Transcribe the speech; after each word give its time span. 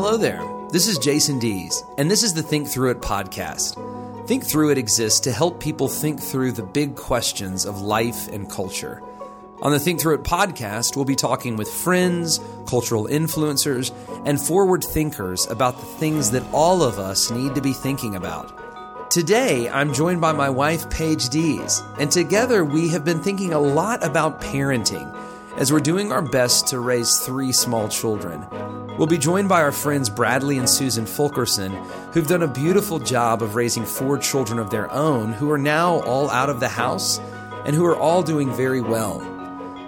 Hello 0.00 0.16
there. 0.16 0.44
This 0.70 0.86
is 0.86 0.96
Jason 0.96 1.40
Dees, 1.40 1.82
and 1.98 2.08
this 2.08 2.22
is 2.22 2.32
the 2.32 2.40
Think 2.40 2.68
Through 2.68 2.90
It 2.90 3.00
podcast. 3.00 3.74
Think 4.28 4.44
Through 4.44 4.70
It 4.70 4.78
exists 4.78 5.18
to 5.18 5.32
help 5.32 5.58
people 5.58 5.88
think 5.88 6.20
through 6.20 6.52
the 6.52 6.62
big 6.62 6.94
questions 6.94 7.64
of 7.64 7.80
life 7.80 8.28
and 8.28 8.48
culture. 8.48 9.02
On 9.60 9.72
the 9.72 9.80
Think 9.80 10.00
Through 10.00 10.14
It 10.14 10.22
podcast, 10.22 10.94
we'll 10.94 11.04
be 11.04 11.16
talking 11.16 11.56
with 11.56 11.68
friends, 11.68 12.38
cultural 12.64 13.08
influencers, 13.08 13.92
and 14.24 14.40
forward 14.40 14.84
thinkers 14.84 15.48
about 15.48 15.80
the 15.80 15.86
things 15.86 16.30
that 16.30 16.46
all 16.52 16.84
of 16.84 17.00
us 17.00 17.32
need 17.32 17.56
to 17.56 17.60
be 17.60 17.72
thinking 17.72 18.14
about. 18.14 19.10
Today, 19.10 19.68
I'm 19.68 19.92
joined 19.92 20.20
by 20.20 20.30
my 20.30 20.48
wife, 20.48 20.88
Paige 20.90 21.28
Dees, 21.28 21.82
and 21.98 22.08
together 22.08 22.64
we 22.64 22.88
have 22.90 23.04
been 23.04 23.20
thinking 23.20 23.52
a 23.52 23.58
lot 23.58 24.04
about 24.06 24.40
parenting 24.40 25.12
as 25.58 25.72
we're 25.72 25.80
doing 25.80 26.12
our 26.12 26.22
best 26.22 26.68
to 26.68 26.78
raise 26.78 27.18
three 27.18 27.50
small 27.50 27.88
children. 27.88 28.46
We'll 28.98 29.06
be 29.06 29.16
joined 29.16 29.48
by 29.48 29.62
our 29.62 29.70
friends 29.70 30.10
Bradley 30.10 30.58
and 30.58 30.68
Susan 30.68 31.06
Fulkerson, 31.06 31.70
who've 32.12 32.26
done 32.26 32.42
a 32.42 32.48
beautiful 32.48 32.98
job 32.98 33.44
of 33.44 33.54
raising 33.54 33.84
four 33.84 34.18
children 34.18 34.58
of 34.58 34.70
their 34.70 34.90
own 34.90 35.32
who 35.32 35.52
are 35.52 35.58
now 35.58 36.00
all 36.00 36.28
out 36.30 36.50
of 36.50 36.58
the 36.58 36.66
house 36.66 37.20
and 37.64 37.76
who 37.76 37.86
are 37.86 37.96
all 37.96 38.24
doing 38.24 38.52
very 38.52 38.80
well. 38.80 39.20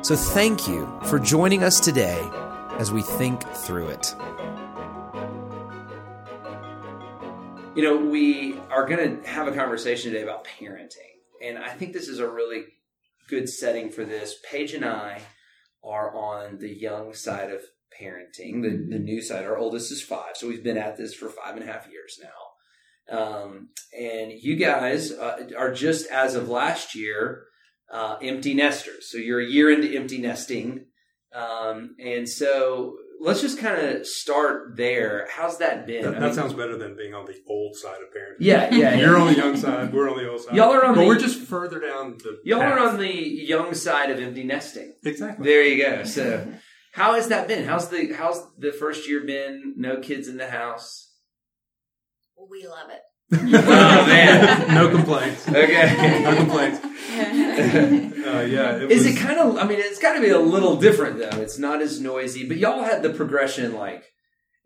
So 0.05 0.15
thank 0.15 0.69
you 0.69 0.89
for 1.07 1.19
joining 1.19 1.65
us 1.65 1.81
today 1.81 2.25
as 2.79 2.93
we 2.93 3.03
think 3.03 3.43
through 3.49 3.89
it. 3.89 4.15
You 7.75 7.83
know, 7.83 7.97
we 7.97 8.61
are 8.71 8.87
going 8.87 9.23
to 9.23 9.29
have 9.29 9.49
a 9.49 9.53
conversation 9.53 10.13
today 10.13 10.23
about 10.23 10.47
parenting. 10.47 11.19
And 11.43 11.59
I 11.59 11.71
think 11.71 11.95
this 11.95 12.07
is 12.07 12.21
a 12.21 12.31
really 12.31 12.67
good 13.29 13.49
setting 13.49 13.91
for 13.91 14.05
this. 14.05 14.37
Paige 14.49 14.75
and 14.75 14.85
I 14.85 15.21
are 15.83 16.15
on 16.15 16.59
the 16.59 16.73
young 16.73 17.13
side 17.13 17.51
of 17.51 17.63
parenting, 18.01 18.63
the, 18.63 18.87
the 18.89 18.99
new 18.99 19.23
side. 19.23 19.45
Our 19.45 19.59
oldest 19.59 19.91
is 19.93 20.03
five, 20.03 20.37
so 20.37 20.49
we've 20.49 20.65
been 20.65 20.79
at 20.79 20.97
this 20.97 21.15
for 21.15 21.29
five 21.29 21.57
and 21.57 21.63
a 21.63 21.73
half 21.73 21.89
years 21.91 22.19
now. 22.23 22.29
Um, 23.11 23.71
and 23.99 24.33
you 24.33 24.57
guys 24.57 25.11
uh, 25.13 25.49
are 25.59 25.73
just 25.73 26.11
as 26.11 26.35
of 26.35 26.49
last 26.49 26.95
year 26.95 27.45
uh, 27.93 28.17
empty 28.23 28.55
nesters. 28.55 29.11
So 29.11 29.19
you're 29.19 29.41
a 29.41 29.47
year 29.47 29.71
into 29.71 29.95
empty 29.97 30.19
nesting. 30.19 30.87
Um, 31.35 31.97
and 31.99 32.29
so 32.29 32.97
let's 33.21 33.41
just 33.41 33.59
kind 33.59 33.81
of 33.81 34.07
start 34.07 34.77
there. 34.77 35.29
How's 35.31 35.59
that 35.59 35.87
been? 35.87 36.03
That, 36.03 36.13
that 36.13 36.23
mean, 36.23 36.33
sounds 36.35 36.55
better 36.55 36.77
than 36.77 36.97
being 36.97 37.15
on 37.15 37.27
the 37.27 37.37
old 37.49 37.77
side 37.77 37.99
of 38.03 38.15
parenting. 38.15 38.37
Yeah, 38.41 38.75
yeah. 38.75 38.95
You're 38.99 39.17
on 39.17 39.29
the 39.29 39.37
young 39.37 39.57
side. 39.57 39.93
We're 39.93 40.11
on 40.11 40.17
the 40.17 40.29
old 40.29 40.41
side. 40.41 40.57
Y'all 40.57 40.73
are 40.73 40.85
on. 40.85 40.95
But 40.95 41.03
the, 41.03 41.07
we're 41.07 41.19
just 41.19 41.41
further 41.41 41.81
down 41.81 42.19
the. 42.19 42.39
Y'all 42.45 42.61
path. 42.61 42.73
are 42.73 42.89
on 42.89 42.99
the 42.99 43.13
young 43.13 43.75
side 43.75 44.11
of 44.11 44.19
empty 44.19 44.45
nesting. 44.45 44.95
Exactly. 45.05 45.45
There 45.45 45.63
you 45.63 45.85
go. 45.85 46.05
So, 46.05 46.47
how 46.93 47.15
has 47.15 47.29
that 47.29 47.47
been? 47.49 47.65
How's 47.65 47.89
the 47.89 48.13
How's 48.13 48.43
the 48.59 48.73
first 48.73 49.09
year 49.09 49.25
been? 49.25 49.75
No 49.77 50.01
kids 50.01 50.29
in 50.29 50.37
the 50.37 50.49
house. 50.49 51.13
We 52.51 52.67
love 52.67 52.91
it. 52.91 53.01
oh 53.33 54.07
man, 54.07 54.75
no 54.75 54.91
complaints. 54.91 55.49
Okay, 55.49 56.23
no 56.23 56.37
complaints. 56.37 56.81
uh, 56.85 58.47
yeah. 58.51 58.77
It 58.77 58.91
is 58.91 59.05
was... 59.05 59.15
it 59.15 59.19
kind 59.19 59.39
of? 59.39 59.57
I 59.57 59.65
mean, 59.65 59.79
it's 59.79 60.01
got 60.01 60.15
to 60.15 60.21
be 60.21 60.31
a 60.31 60.39
little 60.39 60.77
different 60.77 61.19
though. 61.19 61.41
It's 61.41 61.59
not 61.59 61.81
as 61.81 62.01
noisy, 62.01 62.49
but 62.49 62.57
y'all 62.57 62.83
had 62.83 63.03
the 63.03 63.11
progression 63.11 63.75
like 63.75 64.05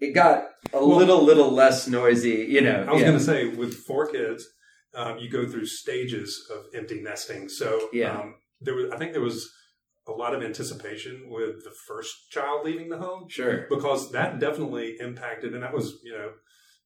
it 0.01 0.15
got 0.15 0.45
a 0.73 0.79
well, 0.79 0.97
little 0.97 1.23
little 1.23 1.51
less 1.51 1.87
noisy. 1.89 2.47
You 2.49 2.63
know, 2.63 2.87
I 2.89 2.93
was 2.93 3.03
yeah. 3.03 3.09
going 3.09 3.19
to 3.19 3.25
say 3.25 3.49
with 3.49 3.75
four 3.75 4.07
kids, 4.07 4.47
um, 4.95 5.19
you 5.19 5.29
go 5.29 5.47
through 5.47 5.67
stages 5.67 6.49
of 6.51 6.65
empty 6.75 7.03
nesting. 7.03 7.51
So 7.51 7.89
yeah. 7.93 8.19
Um, 8.19 8.37
there 8.61 8.75
was, 8.75 8.91
I 8.93 8.97
think 8.97 9.13
there 9.13 9.21
was 9.21 9.53
a 10.07 10.13
lot 10.13 10.35
of 10.35 10.43
anticipation 10.43 11.29
with 11.29 11.65
the 11.65 11.73
first 11.87 12.31
child 12.31 12.65
leaving 12.65 12.89
the 12.89 12.99
home. 12.99 13.29
Sure. 13.29 13.67
Because 13.69 14.13
that 14.13 14.39
definitely 14.39 14.97
impacted, 15.01 15.55
and 15.55 15.63
that 15.63 15.73
was, 15.73 15.99
you 16.03 16.13
know, 16.13 16.31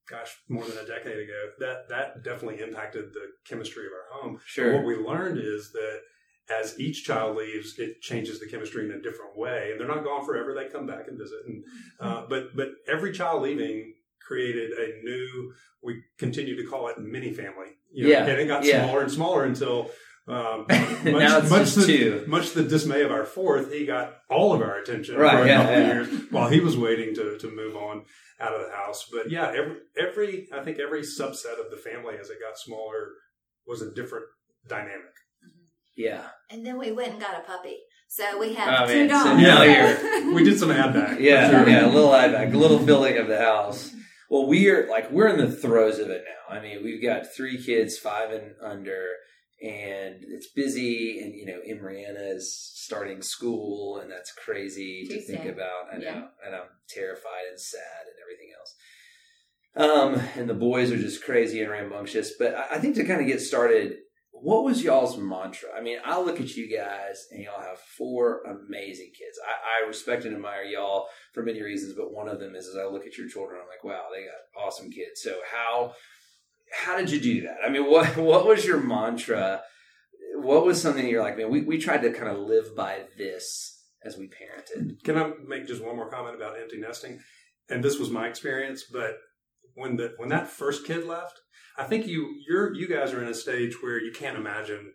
gosh, 0.09 0.37
more 0.49 0.65
than 0.65 0.79
a 0.79 0.87
decade 0.87 1.19
ago. 1.19 1.51
That 1.59 1.89
that 1.89 2.23
definitely 2.23 2.63
impacted 2.63 3.13
the 3.13 3.27
chemistry 3.47 3.87
of 3.87 3.93
our 3.93 4.21
home. 4.21 4.41
Sure. 4.45 4.73
But 4.73 4.79
what 4.79 4.87
we 4.87 4.97
learned 4.97 5.39
is 5.39 5.73
that 5.73 6.01
as 6.51 6.79
each 6.81 7.05
child 7.05 7.37
leaves, 7.37 7.79
it 7.79 8.01
changes 8.01 8.41
the 8.41 8.47
chemistry 8.47 8.85
in 8.85 8.93
a 8.93 9.03
different 9.03 9.37
way, 9.37 9.71
and 9.71 9.81
they're 9.81 9.89
not 9.89 10.05
gone 10.05 10.25
forever. 10.25 10.55
They 10.55 10.69
come 10.69 10.87
back 10.87 11.09
and 11.09 11.19
visit, 11.19 11.41
and 11.47 11.65
uh, 12.01 12.27
but 12.29 12.57
but 12.57 12.69
every 12.87 13.13
child 13.13 13.43
leaving 13.43 13.95
created 14.27 14.71
a 14.73 15.05
new. 15.05 15.53
We 15.83 16.03
continue 16.19 16.57
to 16.57 16.69
call 16.69 16.89
it 16.89 16.99
mini 16.99 17.33
family. 17.33 17.69
You 17.93 18.05
know, 18.05 18.11
yeah, 18.11 18.27
and 18.27 18.41
it 18.41 18.47
got 18.47 18.65
yeah. 18.65 18.85
smaller 18.85 19.03
and 19.03 19.11
smaller 19.11 19.45
until 19.45 19.91
um, 20.29 20.67
much, 20.69 21.05
now 21.05 21.39
it's 21.39 21.51
much 21.51 21.61
just 21.63 21.77
the, 21.77 21.87
two. 21.87 22.25
Much 22.27 22.53
the 22.53 22.63
dismay 22.63 23.03
of 23.03 23.11
our 23.11 23.25
fourth, 23.25 23.73
he 23.73 23.87
got 23.87 24.17
all 24.29 24.53
of 24.53 24.61
our 24.61 24.79
attention 24.79 25.17
right, 25.17 25.33
for 25.33 25.43
a 25.45 25.47
yeah, 25.47 25.57
couple 25.59 25.73
yeah. 25.73 25.81
of 25.81 26.09
years 26.13 26.23
while 26.31 26.49
he 26.49 26.61
was 26.61 26.77
waiting 26.77 27.15
to, 27.15 27.39
to 27.39 27.51
move 27.51 27.77
on 27.77 28.05
out 28.41 28.53
of 28.55 28.67
the 28.67 28.77
house. 28.77 29.09
But 29.11 29.31
yeah, 29.31 29.49
every, 29.49 29.77
every 29.99 30.49
I 30.53 30.63
think 30.63 30.79
every 30.79 31.03
subset 31.03 31.59
of 31.65 31.71
the 31.71 31.77
family 31.79 32.15
as 32.21 32.31
it 32.31 32.39
got 32.41 32.59
smaller 32.59 33.09
was 33.67 33.83
a 33.83 33.91
different 33.93 34.27
dynamic. 34.69 35.15
Yeah. 35.97 36.29
And 36.51 36.65
then 36.65 36.79
we 36.79 36.93
went 36.93 37.13
and 37.13 37.21
got 37.21 37.35
a 37.39 37.41
puppy. 37.45 37.77
So 38.09 38.39
we 38.39 38.55
have 38.55 38.89
Oh, 38.89 38.93
two 38.93 39.07
man. 39.07 39.09
So 39.09 39.25
dogs. 39.25 39.43
now 39.43 39.63
you're- 39.63 40.33
We 40.35 40.45
did 40.45 40.59
some 40.59 40.71
add 40.71 40.95
back. 40.95 41.19
Yeah, 41.21 41.51
sure. 41.51 41.69
yeah, 41.69 41.87
a 41.87 41.91
little 41.93 42.15
add 42.15 42.33
back, 42.33 42.53
a 42.55 42.57
little 42.57 42.79
filling 42.79 43.19
of 43.19 43.29
the 43.29 43.39
house. 43.39 43.93
Well, 44.31 44.47
we're 44.47 44.89
like 44.89 45.11
we're 45.11 45.29
in 45.29 45.39
the 45.39 45.51
throes 45.51 45.99
of 45.99 46.09
it 46.11 46.25
now. 46.25 46.57
I 46.57 46.61
mean, 46.61 46.83
we've 46.85 47.03
got 47.03 47.35
three 47.35 47.63
kids, 47.63 47.99
five 47.99 48.31
and 48.31 48.55
under, 48.63 49.09
and 49.63 50.17
it's 50.23 50.49
busy. 50.49 51.21
And 51.21 51.35
you 51.35 51.47
know, 51.47 51.61
Imriana 51.69 52.35
is 52.37 52.55
starting 52.75 53.23
school, 53.23 53.99
and 53.99 54.11
that's 54.11 54.33
crazy 54.33 55.05
to 55.09 55.15
Too 55.15 55.21
think 55.21 55.45
about. 55.47 55.93
I 55.93 55.99
know, 55.99 56.05
Yeah. 56.05 56.27
and 56.47 56.55
I'm 56.55 56.69
terrified 56.89 57.47
and 57.51 57.61
sad 57.61 58.03
and 58.07 58.17
everything 58.23 58.51
else. 58.59 58.75
Um, 59.77 60.15
and 60.37 60.49
the 60.49 60.55
boys 60.55 60.91
are 60.91 60.97
just 60.99 61.25
crazy 61.25 61.61
and 61.61 61.71
rambunctious. 61.71 62.33
But 62.39 62.55
I, 62.55 62.77
I 62.77 62.79
think 62.79 62.97
to 62.97 63.05
kind 63.05 63.21
of 63.21 63.27
get 63.27 63.41
started, 63.41 63.99
what 64.33 64.65
was 64.65 64.83
y'all's 64.83 65.17
mantra? 65.19 65.69
I 65.77 65.81
mean, 65.83 65.99
I 66.05 66.21
look 66.21 66.41
at 66.41 66.57
you 66.57 66.69
guys 66.75 67.27
and 67.31 67.43
y'all 67.43 67.61
have 67.61 67.79
four 67.97 68.43
amazing 68.43 69.11
kids. 69.19 69.39
I, 69.47 69.85
I 69.85 69.87
respect 69.87 70.25
and 70.25 70.35
admire 70.35 70.63
y'all 70.63 71.07
for 71.35 71.43
many 71.43 71.63
reasons, 71.63 71.95
but 71.95 72.13
one 72.13 72.29
of 72.29 72.41
them 72.41 72.55
is 72.55 72.67
as 72.67 72.77
I 72.77 72.87
look 72.87 73.07
at 73.07 73.17
your 73.19 73.29
children, 73.29 73.61
I'm 73.61 73.69
like, 73.69 73.85
wow, 73.85 74.07
they 74.15 74.23
got 74.25 74.65
awesome 74.67 74.91
kids. 74.91 75.23
So 75.23 75.37
how 75.53 75.93
how 76.73 76.97
did 76.97 77.11
you 77.11 77.21
do 77.21 77.43
that? 77.43 77.59
I 77.65 77.69
mean, 77.69 77.91
what 77.91 78.17
what 78.17 78.47
was 78.47 78.65
your 78.65 78.81
mantra? 78.81 79.63
What 80.37 80.65
was 80.65 80.81
something 80.81 81.07
you're 81.07 81.23
like, 81.23 81.37
man, 81.37 81.51
we, 81.51 81.63
we 81.63 81.79
tried 81.79 82.03
to 82.03 82.13
kind 82.13 82.29
of 82.29 82.39
live 82.39 82.77
by 82.77 83.05
this 83.17 83.83
as 84.05 84.17
we 84.17 84.29
parented. 84.29 85.03
Can 85.03 85.19
I 85.19 85.33
make 85.47 85.67
just 85.67 85.85
one 85.85 85.97
more 85.97 86.09
comment 86.09 86.37
about 86.37 86.59
empty 86.61 86.79
nesting? 86.79 87.21
And 87.69 87.83
this 87.83 87.99
was 87.99 88.11
my 88.11 88.29
experience, 88.29 88.85
but 88.85 89.19
when 89.75 89.97
the 89.97 90.15
when 90.17 90.29
that 90.29 90.49
first 90.49 90.87
kid 90.87 91.07
left, 91.07 91.41
I 91.77 91.85
think 91.85 92.07
you 92.07 92.37
you're 92.47 92.75
you 92.75 92.89
guys 92.89 93.13
are 93.13 93.23
in 93.23 93.29
a 93.29 93.35
stage 93.35 93.83
where 93.83 94.01
you 94.01 94.13
can't 94.13 94.37
imagine 94.37 94.93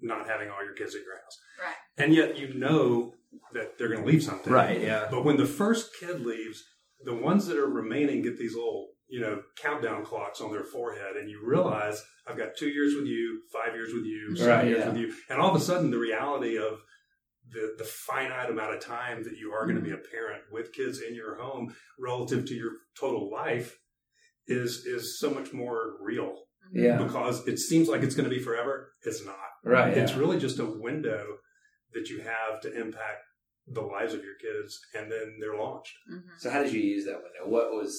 not 0.00 0.28
having 0.28 0.48
all 0.48 0.64
your 0.64 0.74
kids 0.74 0.94
at 0.94 1.02
your 1.02 1.16
house. 1.16 1.38
Right. 1.60 2.04
And 2.04 2.14
yet 2.14 2.38
you 2.38 2.54
know 2.54 3.14
that 3.52 3.78
they're 3.78 3.88
going 3.88 4.02
to 4.02 4.06
leave 4.06 4.22
something. 4.22 4.52
Right. 4.52 4.80
Yeah. 4.80 5.08
But 5.10 5.24
when 5.24 5.36
the 5.36 5.46
first 5.46 5.90
kid 5.98 6.24
leaves, 6.24 6.62
the 7.04 7.14
ones 7.14 7.46
that 7.46 7.56
are 7.56 7.66
remaining 7.66 8.22
get 8.22 8.38
these 8.38 8.54
little, 8.54 8.90
you 9.12 9.20
know, 9.20 9.42
countdown 9.60 10.02
clocks 10.04 10.40
on 10.40 10.50
their 10.50 10.64
forehead, 10.64 11.16
and 11.16 11.28
you 11.28 11.38
realize 11.44 12.02
I've 12.26 12.38
got 12.38 12.56
two 12.56 12.68
years 12.70 12.94
with 12.96 13.06
you, 13.06 13.42
five 13.52 13.74
years 13.74 13.92
with 13.92 14.06
you, 14.06 14.34
seven 14.34 14.50
Right, 14.56 14.66
years 14.68 14.78
yeah. 14.80 14.88
with 14.88 14.96
you, 15.02 15.14
and 15.28 15.38
all 15.38 15.50
of 15.54 15.60
a 15.60 15.64
sudden 15.64 15.90
the 15.90 15.98
reality 15.98 16.56
of 16.56 16.80
the 17.50 17.74
the 17.76 17.84
finite 17.84 18.48
amount 18.48 18.74
of 18.74 18.80
time 18.80 19.22
that 19.24 19.36
you 19.36 19.52
are 19.52 19.64
going 19.66 19.76
to 19.76 19.82
be 19.82 19.90
a 19.90 19.98
parent 20.14 20.42
with 20.50 20.72
kids 20.72 21.00
in 21.06 21.14
your 21.14 21.34
home 21.42 21.74
relative 21.98 22.46
to 22.46 22.54
your 22.54 22.70
total 22.98 23.30
life 23.30 23.78
is 24.46 24.86
is 24.86 25.18
so 25.20 25.28
much 25.30 25.52
more 25.52 25.80
real 26.00 26.32
Yeah. 26.72 26.96
because 26.96 27.46
it 27.46 27.58
seems 27.58 27.88
like 27.88 28.02
it's 28.02 28.14
going 28.14 28.28
to 28.30 28.34
be 28.34 28.42
forever. 28.42 28.92
It's 29.02 29.24
not. 29.26 29.36
Right. 29.62 29.96
It's 29.96 30.12
yeah. 30.12 30.18
really 30.18 30.38
just 30.38 30.58
a 30.58 30.64
window 30.64 31.24
that 31.92 32.08
you 32.08 32.20
have 32.22 32.62
to 32.62 32.72
impact 32.80 33.24
the 33.66 33.82
lives 33.82 34.14
of 34.14 34.24
your 34.24 34.34
kids, 34.46 34.80
and 34.94 35.12
then 35.12 35.36
they're 35.38 35.58
launched. 35.64 35.94
Mm-hmm. 36.10 36.28
So 36.38 36.48
how 36.50 36.62
did 36.62 36.72
you 36.72 36.80
use 36.80 37.04
that 37.04 37.20
window? 37.24 37.44
What 37.46 37.70
was 37.72 37.94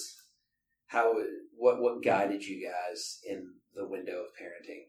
how 0.93 1.13
what 1.57 1.81
what 1.81 2.03
guided 2.03 2.43
you 2.43 2.65
guys 2.69 3.19
in 3.27 3.49
the 3.75 3.85
window 3.87 4.19
of 4.21 4.27
parenting? 4.39 4.83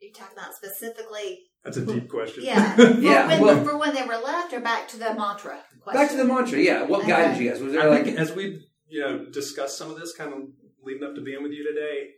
You 0.00 0.12
talking 0.12 0.36
about 0.36 0.54
specifically? 0.54 1.40
That's 1.64 1.76
a 1.76 1.86
deep 1.86 2.08
question. 2.10 2.44
Yeah. 2.44 2.74
For, 2.76 2.82
Yeah, 3.00 3.28
when, 3.28 3.40
well- 3.40 3.64
for 3.64 3.78
when 3.78 3.94
they 3.94 4.02
were 4.02 4.16
left, 4.16 4.52
or 4.52 4.60
back 4.60 4.88
to 4.88 4.98
the 4.98 5.14
mantra? 5.14 5.60
Question? 5.80 6.00
Back 6.00 6.10
to 6.10 6.16
the 6.16 6.24
mantra, 6.24 6.58
yeah. 6.58 6.82
What 6.82 7.06
guided 7.06 7.32
Okay. 7.36 7.44
you 7.44 7.50
guys? 7.50 7.60
Was 7.60 7.72
I 7.74 7.82
there 7.82 7.90
like 7.90 8.04
think 8.04 8.18
as 8.18 8.32
we 8.32 8.66
you 8.88 9.00
know 9.00 9.26
discussed 9.30 9.78
some 9.78 9.90
of 9.90 9.98
this 9.98 10.12
kind 10.14 10.32
of 10.32 10.40
leading 10.82 11.04
up 11.04 11.14
to 11.14 11.20
being 11.22 11.42
with 11.42 11.52
you 11.52 11.64
today, 11.72 12.10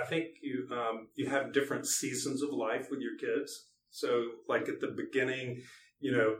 I 0.00 0.06
think 0.06 0.26
you 0.40 0.68
um, 0.72 1.08
you 1.16 1.28
have 1.28 1.52
different 1.52 1.86
seasons 1.86 2.42
of 2.42 2.50
life 2.50 2.86
with 2.90 3.00
your 3.00 3.16
kids. 3.18 3.66
So 3.90 4.22
like 4.48 4.68
at 4.68 4.80
the 4.80 4.94
beginning, 4.96 5.62
you 6.00 6.12
know, 6.12 6.36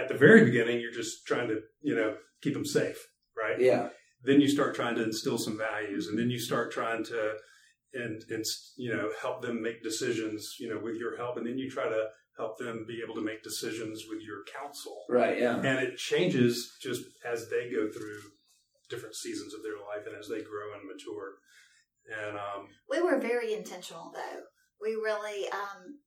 at 0.00 0.08
the 0.08 0.14
very 0.26 0.44
beginning, 0.44 0.80
you're 0.80 0.92
just 1.02 1.26
trying 1.26 1.48
to 1.48 1.58
you 1.82 1.94
know 1.94 2.10
keep 2.42 2.54
them 2.54 2.64
safe, 2.66 2.98
right? 3.36 3.60
yeah, 3.60 3.88
then 4.24 4.40
you 4.40 4.48
start 4.48 4.74
trying 4.74 4.96
to 4.96 5.04
instill 5.04 5.38
some 5.38 5.56
values 5.58 6.06
and 6.08 6.18
then 6.18 6.30
you 6.30 6.38
start 6.50 6.72
trying 6.72 7.04
to 7.04 7.20
and 7.94 8.22
and 8.34 8.44
you 8.76 8.90
know 8.94 9.10
help 9.22 9.40
them 9.42 9.62
make 9.62 9.82
decisions 9.82 10.56
you 10.60 10.68
know 10.68 10.80
with 10.86 10.96
your 10.96 11.16
help 11.16 11.36
and 11.38 11.46
then 11.46 11.56
you 11.58 11.70
try 11.70 11.88
to 11.88 12.02
help 12.36 12.58
them 12.58 12.84
be 12.86 13.00
able 13.02 13.14
to 13.14 13.22
make 13.30 13.42
decisions 13.42 14.04
with 14.10 14.20
your 14.28 14.40
counsel 14.56 14.96
Right. 15.08 15.40
Yeah. 15.40 15.56
and 15.56 15.78
it 15.86 15.96
changes 15.96 16.52
just 16.82 17.02
as 17.24 17.48
they 17.48 17.70
go 17.70 17.90
through 17.90 18.20
different 18.90 19.14
seasons 19.16 19.54
of 19.54 19.62
their 19.62 19.78
life 19.90 20.04
and 20.06 20.14
as 20.16 20.28
they 20.28 20.42
grow 20.42 20.68
and 20.76 20.86
mature 20.86 21.30
and 22.26 22.36
um, 22.36 22.68
We 22.88 23.02
were 23.02 23.18
very 23.18 23.52
intentional, 23.54 24.10
though. 24.14 24.40
We 24.80 24.90
really 24.94 25.48
um, 25.50 25.98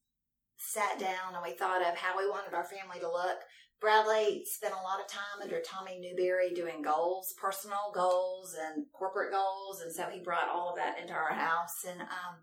sat 0.57 0.97
down 0.99 1.35
and 1.35 1.43
we 1.43 1.53
thought 1.55 1.81
of 1.81 1.95
how 1.95 2.17
we 2.17 2.27
wanted 2.29 2.53
our 2.55 2.63
family 2.63 2.99
to 2.99 3.07
look. 3.07 3.37
Bradley 3.81 4.43
spent 4.45 4.73
a 4.73 4.83
lot 4.83 4.99
of 5.01 5.07
time 5.07 5.41
under 5.41 5.59
Tommy 5.59 5.99
Newberry 5.99 6.53
doing 6.53 6.81
goals, 6.83 7.33
personal 7.41 7.91
goals 7.93 8.55
and 8.55 8.85
corporate 8.93 9.31
goals, 9.31 9.81
and 9.81 9.91
so 9.91 10.03
he 10.11 10.19
brought 10.21 10.49
all 10.49 10.69
of 10.69 10.75
that 10.77 10.99
into 11.01 11.13
our 11.13 11.33
house. 11.33 11.83
And 11.89 11.99
um, 12.01 12.35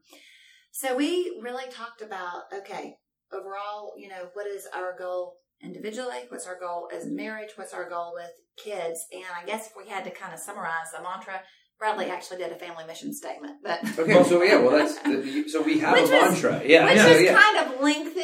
so 0.72 0.96
we 0.96 1.38
really 1.40 1.70
talked 1.70 2.02
about 2.02 2.42
okay, 2.52 2.96
overall, 3.32 3.92
you 3.96 4.08
know, 4.08 4.28
what 4.34 4.46
is 4.48 4.66
our 4.74 4.96
goal 4.98 5.36
individually? 5.62 6.24
What's 6.28 6.46
our 6.46 6.58
goal 6.58 6.88
as 6.94 7.06
a 7.06 7.10
marriage? 7.10 7.50
What's 7.56 7.72
our 7.74 7.88
goal 7.88 8.12
with 8.14 8.30
kids? 8.56 9.06
And 9.12 9.24
I 9.40 9.46
guess 9.46 9.68
if 9.68 9.72
we 9.76 9.88
had 9.88 10.04
to 10.04 10.10
kind 10.10 10.34
of 10.34 10.40
summarize 10.40 10.90
the 10.96 11.02
mantra, 11.02 11.40
Bradley 11.78 12.06
actually 12.10 12.38
did 12.38 12.50
a 12.50 12.56
family 12.56 12.84
mission 12.86 13.14
statement, 13.14 13.58
but 13.62 13.78
Okay. 13.96 14.24
So 14.24 14.42
yeah. 14.42 14.58
Well, 14.60 14.72
that's 14.78 15.52
so 15.52 15.62
we 15.62 15.78
have 15.78 15.92
Which 15.92 16.10
a 16.10 16.12
was- 16.12 16.42
mantra. 16.42 16.62
Yeah. 16.64 16.84
which 16.86 16.96
yeah. 16.96 17.06
is 17.06 17.22
yeah. 17.22 17.40
kind 17.40 17.58
of 17.72 17.80
lengthy. 17.80 18.17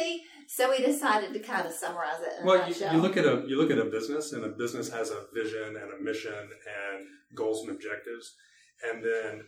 So 0.55 0.69
we 0.69 0.77
decided 0.77 1.33
to 1.33 1.39
kind 1.39 1.67
of 1.67 1.73
summarize 1.73 2.21
it. 2.21 2.39
In 2.39 2.43
a 2.43 2.45
well 2.45 2.69
you, 2.69 2.75
you 2.93 3.01
look 3.01 3.17
at 3.17 3.25
a 3.25 3.43
you 3.45 3.57
look 3.57 3.71
at 3.71 3.77
a 3.77 3.91
business 3.97 4.31
and 4.31 4.45
a 4.45 4.47
business 4.47 4.89
has 4.89 5.09
a 5.09 5.25
vision 5.33 5.75
and 5.75 5.91
a 5.91 6.01
mission 6.01 6.31
and 6.31 7.07
goals 7.35 7.63
and 7.63 7.71
objectives 7.71 8.35
and 8.87 9.03
then 9.03 9.41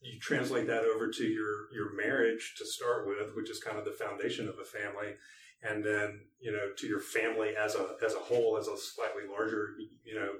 you 0.00 0.18
translate 0.18 0.66
that 0.66 0.82
over 0.82 1.12
to 1.12 1.24
your 1.24 1.72
your 1.72 1.94
marriage 1.94 2.56
to 2.58 2.66
start 2.66 3.06
with 3.06 3.36
which 3.36 3.48
is 3.50 3.60
kind 3.62 3.78
of 3.78 3.84
the 3.84 3.92
foundation 4.04 4.48
of 4.48 4.56
a 4.60 4.64
family 4.64 5.14
and 5.62 5.84
then 5.84 6.22
you 6.40 6.50
know 6.50 6.66
to 6.76 6.88
your 6.88 7.00
family 7.00 7.50
as 7.56 7.76
a 7.76 7.94
as 8.04 8.14
a 8.14 8.24
whole 8.28 8.58
as 8.58 8.66
a 8.66 8.76
slightly 8.76 9.22
larger 9.30 9.76
you 10.04 10.16
know 10.16 10.32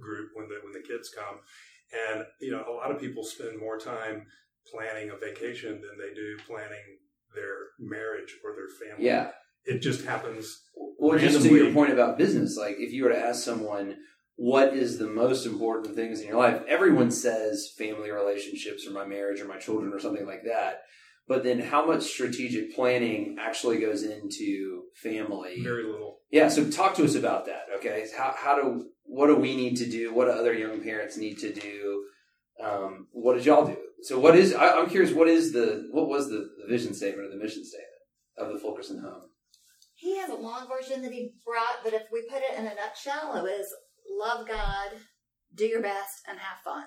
group 0.00 0.30
when 0.34 0.46
the 0.46 0.54
when 0.62 0.72
the 0.72 0.86
kids 0.86 1.10
come 1.10 1.40
and 2.06 2.24
you 2.40 2.52
know 2.52 2.62
a 2.68 2.74
lot 2.78 2.92
of 2.92 3.00
people 3.00 3.24
spend 3.24 3.58
more 3.58 3.76
time 3.76 4.24
planning 4.72 5.10
a 5.10 5.16
vacation 5.16 5.80
than 5.82 5.98
they 5.98 6.14
do 6.14 6.36
planning 6.46 6.86
their 7.34 7.74
marriage 7.80 8.36
or 8.44 8.54
their 8.54 8.68
family 8.68 9.06
Yeah. 9.06 9.32
It 9.64 9.80
just 9.80 10.04
happens 10.04 10.62
Well, 10.98 11.18
just 11.18 11.42
to 11.42 11.54
your 11.54 11.72
point 11.72 11.92
about 11.92 12.18
business, 12.18 12.56
like 12.56 12.76
if 12.78 12.92
you 12.92 13.04
were 13.04 13.10
to 13.10 13.18
ask 13.18 13.42
someone 13.42 13.96
what 14.36 14.74
is 14.74 14.98
the 14.98 15.06
most 15.06 15.46
important 15.46 15.94
things 15.94 16.20
in 16.20 16.28
your 16.28 16.38
life, 16.38 16.62
everyone 16.66 17.10
says 17.10 17.72
family 17.76 18.10
relationships 18.10 18.86
or 18.86 18.90
my 18.90 19.04
marriage 19.04 19.40
or 19.40 19.46
my 19.46 19.58
children 19.58 19.92
or 19.92 20.00
something 20.00 20.26
like 20.26 20.42
that. 20.44 20.82
But 21.26 21.42
then 21.42 21.60
how 21.60 21.86
much 21.86 22.02
strategic 22.02 22.74
planning 22.74 23.36
actually 23.40 23.78
goes 23.80 24.02
into 24.02 24.82
family? 24.94 25.62
very 25.62 25.84
little 25.84 26.18
Yeah, 26.30 26.48
so 26.48 26.70
talk 26.70 26.94
to 26.96 27.04
us 27.04 27.14
about 27.14 27.46
that. 27.46 27.66
Okay, 27.76 28.06
how 28.16 28.34
how 28.36 28.60
do 28.60 28.90
what 29.04 29.28
do 29.28 29.36
we 29.36 29.56
need 29.56 29.76
to 29.76 29.88
do? 29.88 30.12
What 30.12 30.26
do 30.26 30.32
other 30.32 30.52
young 30.52 30.82
parents 30.82 31.16
need 31.16 31.38
to 31.38 31.52
do? 31.52 32.04
Um, 32.62 33.06
what 33.12 33.34
did 33.34 33.46
y'all 33.46 33.66
do? 33.66 33.76
So 34.02 34.18
what 34.18 34.36
is? 34.36 34.54
I, 34.54 34.78
I'm 34.78 34.90
curious. 34.90 35.12
What 35.12 35.28
is 35.28 35.52
the 35.52 35.88
what 35.92 36.08
was 36.08 36.28
the, 36.28 36.50
the 36.60 36.66
vision 36.68 36.92
statement 36.92 37.28
or 37.28 37.30
the 37.30 37.42
mission 37.42 37.64
statement 37.64 37.90
of 38.36 38.52
the 38.52 38.58
Fulkerson 38.58 39.00
home? 39.00 39.22
He 40.04 40.18
has 40.18 40.28
a 40.28 40.34
long 40.34 40.68
version 40.68 41.00
that 41.00 41.12
he 41.12 41.32
brought, 41.46 41.82
but 41.82 41.94
if 41.94 42.02
we 42.12 42.28
put 42.28 42.42
it 42.42 42.58
in 42.58 42.66
a 42.66 42.74
nutshell, 42.74 43.36
it 43.36 43.42
was 43.42 43.74
love 44.20 44.46
God, 44.46 44.90
do 45.54 45.64
your 45.64 45.80
best, 45.80 46.20
and 46.28 46.38
have 46.38 46.58
fun. 46.62 46.84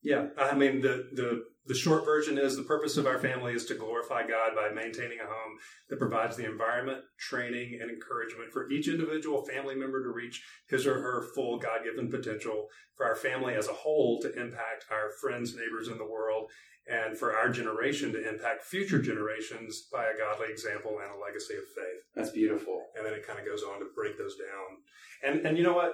Yeah, 0.00 0.26
I 0.38 0.54
mean 0.54 0.80
the 0.80 1.08
the 1.12 1.44
the 1.66 1.74
short 1.74 2.04
version 2.04 2.38
is 2.38 2.56
the 2.56 2.62
purpose 2.62 2.96
of 2.96 3.06
our 3.06 3.18
family 3.18 3.52
is 3.52 3.66
to 3.66 3.74
glorify 3.74 4.22
God 4.22 4.54
by 4.54 4.70
maintaining 4.74 5.20
a 5.20 5.26
home 5.26 5.58
that 5.88 5.98
provides 5.98 6.36
the 6.36 6.44
environment, 6.44 7.04
training, 7.18 7.78
and 7.80 7.90
encouragement 7.90 8.52
for 8.52 8.70
each 8.70 8.88
individual 8.88 9.44
family 9.44 9.76
member 9.76 10.02
to 10.02 10.10
reach 10.10 10.42
his 10.68 10.86
or 10.86 11.00
her 11.00 11.22
full 11.34 11.58
God-given 11.58 12.10
potential, 12.10 12.66
for 12.96 13.06
our 13.06 13.14
family 13.14 13.54
as 13.54 13.68
a 13.68 13.72
whole 13.72 14.20
to 14.22 14.32
impact 14.32 14.86
our 14.90 15.10
friends, 15.20 15.54
neighbors 15.54 15.88
in 15.88 15.98
the 15.98 16.04
world, 16.04 16.50
and 16.88 17.16
for 17.16 17.36
our 17.36 17.48
generation 17.48 18.12
to 18.12 18.28
impact 18.28 18.64
future 18.64 19.00
generations 19.00 19.86
by 19.92 20.06
a 20.06 20.18
godly 20.18 20.50
example 20.50 20.98
and 21.00 21.12
a 21.14 21.22
legacy 21.24 21.54
of 21.54 21.62
faith. 21.76 22.02
That's 22.16 22.30
beautiful. 22.30 22.86
and 22.96 23.06
then 23.06 23.14
it 23.14 23.26
kind 23.26 23.38
of 23.38 23.46
goes 23.46 23.62
on 23.62 23.78
to 23.78 23.86
break 23.94 24.18
those 24.18 24.36
down. 24.36 24.78
And 25.22 25.46
and 25.46 25.56
you 25.56 25.62
know 25.62 25.74
what? 25.74 25.92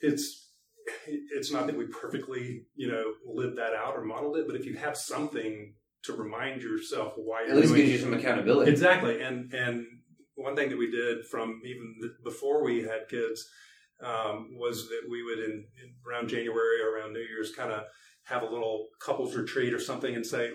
It's 0.00 0.45
it's 1.06 1.52
not 1.52 1.66
that 1.66 1.76
we 1.76 1.86
perfectly 1.86 2.64
you 2.76 2.88
know 2.90 3.04
lived 3.26 3.56
that 3.58 3.74
out 3.74 3.94
or 3.96 4.04
modeled 4.04 4.36
it, 4.36 4.46
but 4.46 4.56
if 4.56 4.64
you 4.66 4.74
have 4.76 4.96
something 4.96 5.74
to 6.04 6.12
remind 6.12 6.62
yourself 6.62 7.14
why 7.16 7.42
you're 7.42 7.50
At 7.52 7.56
least 7.56 7.68
doing 7.74 7.86
gives 7.86 7.92
you 7.92 7.98
some 7.98 8.14
accountability. 8.14 8.70
exactly. 8.70 9.20
And 9.22 9.52
and 9.52 9.84
one 10.34 10.54
thing 10.54 10.68
that 10.68 10.78
we 10.78 10.90
did 10.90 11.24
from 11.26 11.60
even 11.64 11.96
the, 12.00 12.14
before 12.22 12.62
we 12.62 12.82
had 12.82 13.08
kids 13.08 13.48
um, 14.04 14.50
was 14.58 14.88
that 14.88 15.02
we 15.10 15.22
would 15.22 15.38
in, 15.38 15.64
in 15.82 15.94
around 16.06 16.28
January 16.28 16.80
or 16.82 16.94
around 16.96 17.12
New 17.14 17.20
Year's 17.20 17.52
kind 17.54 17.72
of 17.72 17.84
have 18.24 18.42
a 18.42 18.46
little 18.46 18.88
couples 19.00 19.34
retreat 19.34 19.72
or 19.72 19.80
something 19.80 20.14
and 20.14 20.26
say 20.26 20.50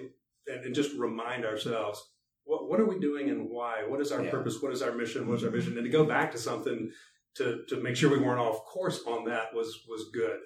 and, 0.47 0.65
and 0.65 0.75
just 0.75 0.95
remind 0.97 1.45
ourselves 1.45 2.01
what 2.43 2.69
what 2.69 2.79
are 2.79 2.85
we 2.85 2.99
doing 2.99 3.29
and 3.29 3.49
why? 3.49 3.83
What 3.87 3.99
is 4.01 4.11
our 4.11 4.23
Yeah. 4.23 4.31
purpose? 4.31 4.61
What 4.61 4.71
is 4.71 4.81
our 4.81 4.93
mission? 4.93 5.27
What 5.27 5.39
is 5.39 5.43
our 5.43 5.49
vision? 5.49 5.75
And 5.77 5.85
to 5.85 5.91
go 5.91 6.05
back 6.05 6.31
to 6.31 6.37
something 6.37 6.91
to 7.37 7.61
to 7.69 7.77
make 7.81 7.95
sure 7.95 8.09
we 8.11 8.19
weren't 8.19 8.39
off 8.39 8.65
course 8.65 9.01
on 9.07 9.25
that 9.25 9.53
was 9.53 9.79
was 9.87 10.09
good 10.13 10.39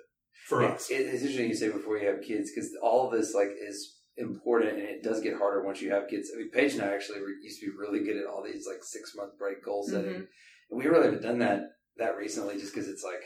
for 0.48 0.62
It- 0.64 0.72
us. 0.72 0.88
it's 0.92 1.22
interesting 1.22 1.48
you 1.50 1.56
say 1.56 1.70
before 1.70 1.98
you 1.98 2.08
have 2.08 2.22
kids 2.22 2.52
because 2.54 2.70
all 2.82 3.08
of 3.08 3.14
this 3.18 3.34
like 3.34 3.50
is 3.60 4.00
important 4.18 4.74
and 4.80 4.88
it 4.88 5.04
does 5.04 5.20
get 5.22 5.36
harder 5.38 5.64
once 5.66 5.82
you 5.82 5.92
have 5.92 6.08
kids. 6.08 6.32
I 6.34 6.38
mean, 6.38 6.50
Paige 6.52 6.74
and 6.76 6.84
I 6.84 6.94
actually 6.94 7.20
were, 7.20 7.30
used 7.44 7.60
to 7.60 7.66
be 7.66 7.72
really 7.78 8.00
good 8.06 8.16
at 8.18 8.26
all 8.28 8.44
these 8.44 8.66
like 8.68 8.82
six 8.84 9.14
month 9.16 9.38
break 9.38 9.64
goal 9.64 9.84
setting, 9.88 10.12
Mhm. 10.14 10.28
and 10.70 10.80
we 10.80 10.86
really 10.88 11.06
haven't 11.06 11.24
done 11.24 11.40
that 11.40 11.62
that 11.98 12.16
recently 12.18 12.56
just 12.60 12.74
because 12.74 12.88
it's 12.90 13.04
like 13.04 13.22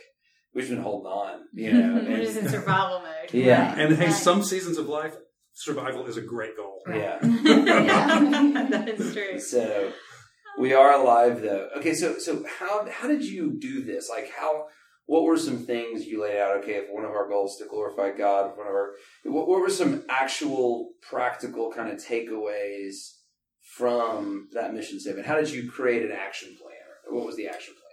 we've 0.53 0.69
been 0.69 0.81
holding 0.81 1.11
on, 1.11 1.41
you 1.53 1.73
know. 1.73 2.03
We're 2.07 2.23
just 2.23 2.37
in 2.37 2.47
survival 2.49 2.99
mode. 3.01 3.33
Yeah. 3.33 3.77
and 3.79 3.95
hey, 3.97 4.09
some 4.11 4.41
seasons 4.43 4.77
of 4.79 4.87
life, 4.87 5.15
survival 5.53 6.07
is 6.07 6.17
a 6.17 6.21
great 6.21 6.55
goal. 6.57 6.81
yeah. 6.87 7.19
Yeah. 7.23 8.65
that 8.71 8.89
is 8.89 9.13
true. 9.13 9.39
So 9.39 9.91
we 10.57 10.73
are 10.73 10.93
alive 10.93 11.41
though. 11.41 11.69
Okay, 11.77 11.93
so 11.93 12.17
so 12.17 12.45
how 12.59 12.87
how 12.89 13.07
did 13.07 13.23
you 13.23 13.57
do 13.59 13.83
this? 13.83 14.09
Like 14.09 14.31
how 14.37 14.67
what 15.05 15.23
were 15.23 15.37
some 15.37 15.65
things 15.65 16.05
you 16.05 16.21
laid 16.21 16.39
out? 16.39 16.57
Okay, 16.57 16.73
if 16.73 16.89
one 16.89 17.05
of 17.05 17.11
our 17.11 17.27
goals 17.27 17.57
to 17.57 17.65
glorify 17.65 18.11
God, 18.11 18.51
if 18.51 18.57
one 18.57 18.67
of 18.67 18.73
our 18.73 18.93
what, 19.23 19.47
what 19.47 19.59
were 19.59 19.69
some 19.69 20.03
actual 20.09 20.91
practical 21.01 21.71
kind 21.71 21.91
of 21.91 22.03
takeaways 22.03 23.15
from 23.75 24.49
that 24.53 24.73
mission 24.73 24.99
statement? 24.99 25.27
How 25.27 25.35
did 25.35 25.51
you 25.51 25.69
create 25.69 26.03
an 26.03 26.11
action 26.11 26.55
plan? 26.61 26.75
What 27.09 27.25
was 27.25 27.35
the 27.35 27.47
action 27.47 27.73
plan? 27.73 27.89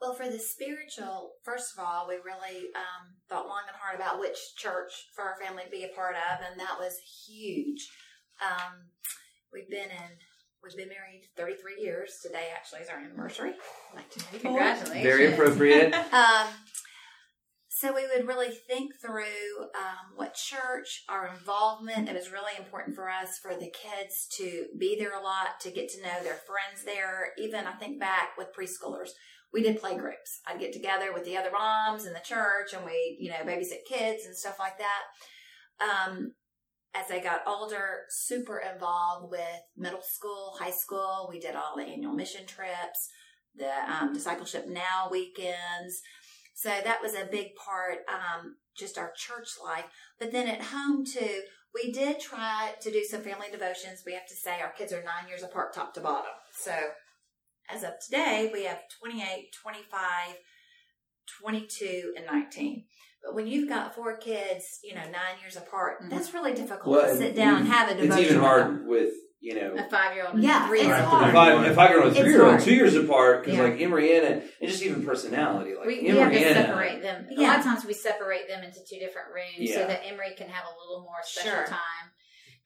Well, 0.00 0.14
for 0.14 0.30
the 0.30 0.38
spiritual, 0.38 1.32
first 1.44 1.74
of 1.76 1.84
all, 1.84 2.08
we 2.08 2.14
really 2.16 2.72
um, 2.74 3.12
thought 3.28 3.46
long 3.46 3.68
and 3.68 3.76
hard 3.76 3.96
about 3.96 4.18
which 4.18 4.56
church 4.56 4.90
for 5.14 5.24
our 5.24 5.36
family 5.36 5.64
to 5.64 5.70
be 5.70 5.84
a 5.84 5.94
part 5.94 6.16
of, 6.16 6.40
and 6.40 6.58
that 6.58 6.78
was 6.78 6.96
huge. 7.28 7.86
Um, 8.40 8.88
we've 9.52 9.68
been 9.68 9.90
in, 9.90 10.10
we've 10.62 10.76
been 10.76 10.88
married 10.88 11.22
33 11.36 11.82
years. 11.82 12.18
Today, 12.22 12.48
actually, 12.54 12.80
is 12.80 12.88
our 12.88 12.98
anniversary. 12.98 13.52
Like 13.94 14.10
to 14.10 14.18
know. 14.20 14.38
Congratulations. 14.40 15.02
Very 15.02 15.32
appropriate. 15.32 15.94
Um, 16.12 16.48
so 17.80 17.94
we 17.94 18.06
would 18.14 18.28
really 18.28 18.50
think 18.50 18.92
through 19.00 19.62
um, 19.74 20.16
what 20.16 20.34
church, 20.34 21.04
our 21.08 21.28
involvement. 21.28 22.10
It 22.10 22.14
was 22.14 22.30
really 22.30 22.52
important 22.58 22.94
for 22.94 23.08
us 23.08 23.38
for 23.40 23.54
the 23.54 23.72
kids 23.72 24.26
to 24.36 24.66
be 24.78 24.96
there 24.98 25.18
a 25.18 25.22
lot, 25.22 25.60
to 25.62 25.70
get 25.70 25.88
to 25.90 26.02
know 26.02 26.22
their 26.22 26.34
friends 26.34 26.84
there. 26.84 27.28
Even 27.38 27.66
I 27.66 27.72
think 27.72 27.98
back 27.98 28.36
with 28.36 28.48
preschoolers, 28.52 29.10
we 29.52 29.62
did 29.62 29.80
play 29.80 29.96
groups. 29.96 30.40
I'd 30.46 30.60
get 30.60 30.74
together 30.74 31.12
with 31.14 31.24
the 31.24 31.38
other 31.38 31.50
moms 31.50 32.04
in 32.04 32.12
the 32.12 32.20
church, 32.20 32.74
and 32.74 32.84
we, 32.84 33.16
you 33.18 33.30
know, 33.30 33.50
babysit 33.50 33.88
kids 33.88 34.26
and 34.26 34.36
stuff 34.36 34.58
like 34.58 34.78
that. 34.78 35.84
Um, 35.84 36.34
as 36.94 37.06
they 37.08 37.20
got 37.20 37.42
older, 37.46 38.04
super 38.08 38.58
involved 38.58 39.30
with 39.30 39.62
middle 39.76 40.02
school, 40.02 40.56
high 40.58 40.70
school. 40.70 41.28
We 41.30 41.38
did 41.38 41.54
all 41.54 41.76
the 41.76 41.84
annual 41.84 42.12
mission 42.12 42.46
trips, 42.46 43.08
the 43.54 43.70
um, 43.88 44.12
discipleship 44.12 44.66
now 44.68 45.08
weekends. 45.10 46.00
So 46.54 46.68
that 46.68 47.00
was 47.00 47.14
a 47.14 47.28
big 47.30 47.54
part, 47.54 47.98
um, 48.08 48.56
just 48.76 48.98
our 48.98 49.12
church 49.16 49.48
life. 49.64 49.84
But 50.18 50.32
then 50.32 50.48
at 50.48 50.62
home 50.62 51.04
too, 51.04 51.42
we 51.72 51.92
did 51.92 52.20
try 52.20 52.72
to 52.80 52.90
do 52.90 53.04
some 53.04 53.22
family 53.22 53.46
devotions. 53.50 54.02
We 54.04 54.14
have 54.14 54.26
to 54.26 54.34
say 54.34 54.60
our 54.60 54.72
kids 54.72 54.92
are 54.92 55.02
nine 55.02 55.28
years 55.28 55.42
apart, 55.42 55.72
top 55.72 55.94
to 55.94 56.00
bottom. 56.00 56.32
So 56.52 56.72
as 57.72 57.84
of 57.84 57.92
today, 58.04 58.50
we 58.52 58.64
have 58.64 58.80
28, 59.00 59.54
25, 59.62 60.00
22, 61.40 62.14
and 62.16 62.26
19. 62.26 62.84
But 63.22 63.34
when 63.34 63.46
you've 63.46 63.68
got 63.68 63.94
four 63.94 64.16
kids, 64.16 64.80
you 64.82 64.94
know, 64.94 65.02
nine 65.02 65.38
years 65.42 65.56
apart, 65.56 66.02
Mhm. 66.02 66.10
that's 66.10 66.32
really 66.32 66.54
difficult 66.54 66.96
Well, 66.96 67.06
to 67.06 67.16
sit 67.16 67.34
down 67.36 67.58
and 67.58 67.68
have 67.68 67.90
a 67.90 67.94
devotion. 67.94 68.12
It's 68.22 68.30
even 68.30 68.40
hard 68.42 68.86
with 68.86 69.12
you 69.42 69.54
know, 69.54 69.72
a 69.74 69.88
five 69.88 70.14
year 70.14 70.26
old 70.26 70.34
and 70.34 70.44
Yeah, 70.44 70.66
a 70.66 70.68
three 70.68 70.80
it's 70.80 70.88
year 70.88 70.96
old. 70.98 71.06
hard. 71.06 71.30
a 71.30 71.32
five, 71.32 71.70
a 71.70 71.74
five 71.74 71.90
year 71.90 72.02
old, 72.02 72.10
It's 72.12 72.20
three 72.20 72.30
year 72.30 72.44
old, 72.44 72.60
two 72.60 72.74
years 72.74 72.94
apart. 72.94 73.42
Because 73.42 73.56
Yeah. 73.56 73.64
like 73.64 73.80
Emery 73.80 74.14
Anna, 74.14 74.42
and 74.60 74.68
just 74.70 74.82
even 74.82 75.02
personality, 75.02 75.74
like 75.74 75.86
We, 75.86 76.00
we 76.02 76.08
Emery 76.10 76.40
have 76.42 76.54
to 76.56 76.62
separate 76.66 77.00
them. 77.00 77.26
A 77.34 77.40
lot 77.40 77.58
of 77.58 77.64
times 77.64 77.86
we 77.86 77.94
separate 77.94 78.48
them 78.48 78.62
into 78.62 78.80
two 78.86 78.98
different 78.98 79.28
rooms 79.32 79.70
Yeah. 79.70 79.76
so 79.76 79.86
that 79.86 80.04
Emery 80.04 80.34
can 80.36 80.50
have 80.50 80.66
a 80.66 80.74
little 80.78 81.02
more 81.04 81.20
special 81.22 81.52
Sure. 81.52 81.64
time. 81.66 82.10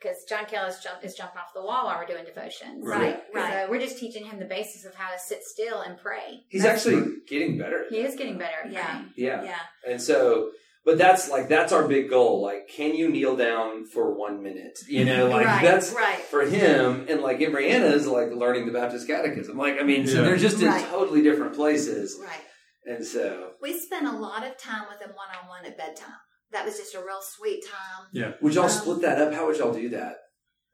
Because 0.00 0.18
John 0.28 0.44
Kelly 0.46 0.68
is, 0.68 0.78
jump, 0.80 1.02
is 1.02 1.14
jumping 1.14 1.38
off 1.38 1.54
the 1.54 1.62
wall 1.62 1.86
while 1.86 1.98
we're 1.98 2.06
doing 2.06 2.24
devotions. 2.26 2.84
Right, 2.86 3.20
right. 3.34 3.64
So 3.64 3.70
we're 3.70 3.80
just 3.80 3.98
teaching 3.98 4.24
him 4.26 4.38
the 4.38 4.44
basis 4.44 4.84
of 4.84 4.94
how 4.94 5.10
to 5.12 5.18
sit 5.18 5.42
still 5.44 5.80
and 5.80 5.96
pray. 5.98 6.44
He's 6.50 6.62
That's- 6.62 6.86
actually 6.86 7.14
getting 7.26 7.56
better. 7.58 7.84
he 7.88 7.98
is 8.00 8.14
getting 8.14 8.36
better 8.36 8.56
at 8.64 8.72
Yeah. 8.72 8.84
praying. 8.86 9.12
Yeah. 9.16 9.42
Yeah. 9.44 9.58
And 9.88 10.02
so, 10.02 10.50
but 10.84 10.98
that's 10.98 11.30
like 11.30 11.48
that's 11.48 11.72
our 11.72 11.88
big 11.88 12.10
goal. 12.10 12.42
Like, 12.42 12.68
can 12.68 12.94
you 12.94 13.08
kneel 13.08 13.36
down 13.36 13.86
for 13.86 14.12
one 14.12 14.42
minute? 14.42 14.78
You 14.86 15.06
know, 15.06 15.28
like 15.28 15.46
right, 15.46 15.62
that's 15.62 15.92
right. 15.94 16.18
for 16.18 16.42
him. 16.44 17.06
And 17.08 17.22
like 17.22 17.40
Emery 17.40 17.70
is 17.70 18.06
like 18.06 18.30
learning 18.32 18.66
the 18.66 18.72
Baptist 18.72 19.06
Catechism. 19.06 19.56
Like, 19.56 19.80
I 19.80 19.84
mean, 19.84 20.06
so 20.06 20.22
they're 20.22 20.36
just 20.36 20.60
in 20.60 20.68
Right. 20.68 20.84
totally 20.90 21.22
different 21.22 21.54
places. 21.54 22.18
Right. 22.20 22.40
And 22.86 23.02
so, 23.06 23.52
We 23.62 23.78
spent 23.78 24.06
a 24.06 24.12
lot 24.12 24.44
of 24.46 24.58
time 24.58 24.84
with 24.90 25.00
him 25.00 25.14
one 25.16 25.28
on 25.42 25.48
one 25.48 25.64
at 25.64 25.78
bedtime. 25.78 26.18
That 26.54 26.64
was 26.64 26.78
just 26.78 26.94
a 26.94 26.98
real 27.00 27.20
sweet 27.20 27.64
time. 27.66 28.06
Yeah. 28.12 28.32
Would 28.40 28.54
y'all 28.54 28.64
Um, 28.64 28.70
split 28.70 29.00
that 29.02 29.20
up? 29.20 29.34
How 29.34 29.46
would 29.46 29.56
y'all 29.58 29.72
do 29.74 29.88
that? 29.90 30.18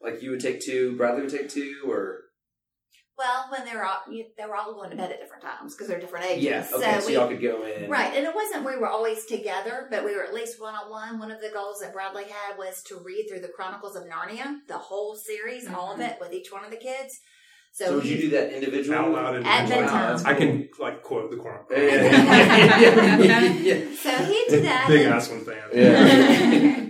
Like, 0.02 0.22
you 0.22 0.30
would 0.30 0.40
take 0.40 0.60
two, 0.60 0.94
Bradley 0.96 1.22
would 1.22 1.30
take 1.30 1.48
two, 1.48 1.74
or 1.88 2.24
Well, 3.16 3.46
when 3.50 3.64
they 3.66 3.74
were 3.74 3.84
all 3.84 4.00
you, 4.10 4.26
they 4.38 4.44
were 4.46 4.56
all 4.56 4.72
going 4.74 4.90
to 4.90 4.96
bed 4.96 5.10
at 5.10 5.20
different 5.20 5.42
times 5.42 5.74
because 5.74 5.88
they're 5.88 6.00
different 6.00 6.26
ages. 6.26 6.44
yeah, 6.44 6.66
okay, 6.74 7.00
so, 7.00 7.06
we, 7.06 7.14
y'all 7.14 7.28
could 7.28 7.40
go 7.42 7.64
in. 7.66 7.90
Right, 7.90 8.14
and 8.14 8.26
it 8.26 8.34
wasn't 8.34 8.64
we 8.64 8.76
were 8.78 8.88
always 8.88 9.24
together, 9.26 9.88
but 9.90 10.04
we 10.04 10.14
were 10.14 10.22
at 10.22 10.32
least 10.34 10.60
one 10.60 10.74
on 10.74 10.90
one. 10.90 11.18
One 11.18 11.30
of 11.30 11.40
the 11.40 11.50
goals 11.50 11.80
that 11.80 11.92
Bradley 11.92 12.24
had 12.24 12.56
was 12.58 12.82
to 12.84 12.96
read 13.04 13.26
through 13.28 13.40
the 13.40 13.48
Chronicles 13.48 13.96
of 13.96 14.04
Narnia, 14.04 14.58
the 14.68 14.78
whole 14.78 15.16
series, 15.16 15.66
all 15.68 15.92
of 15.94 16.00
it, 16.00 16.16
with 16.20 16.32
each 16.32 16.50
one 16.52 16.64
of 16.64 16.70
the 16.70 16.76
kids. 16.78 17.20
So, 17.72 17.84
So 17.86 17.94
would 17.96 18.04
you 18.06 18.20
do 18.20 18.30
that 18.30 18.52
individually? 18.52 18.96
Out 18.96 19.10
loud 19.12 19.36
and 19.36 19.46
At 19.46 19.62
individually. 19.64 19.90
bedtime. 19.90 20.26
I 20.26 20.34
can 20.34 20.68
like 20.78 21.02
quote 21.02 21.30
the 21.30 21.36
Quran. 21.36 21.64
Yeah, 21.70 21.78
so 24.02 24.10
he 24.24 24.44
did 24.48 24.64
that. 24.64 24.86
Big 24.88 25.06
and- 25.06 25.14
Aslan 25.14 25.44
fan. 25.44 25.68
Yeah. 25.72 26.86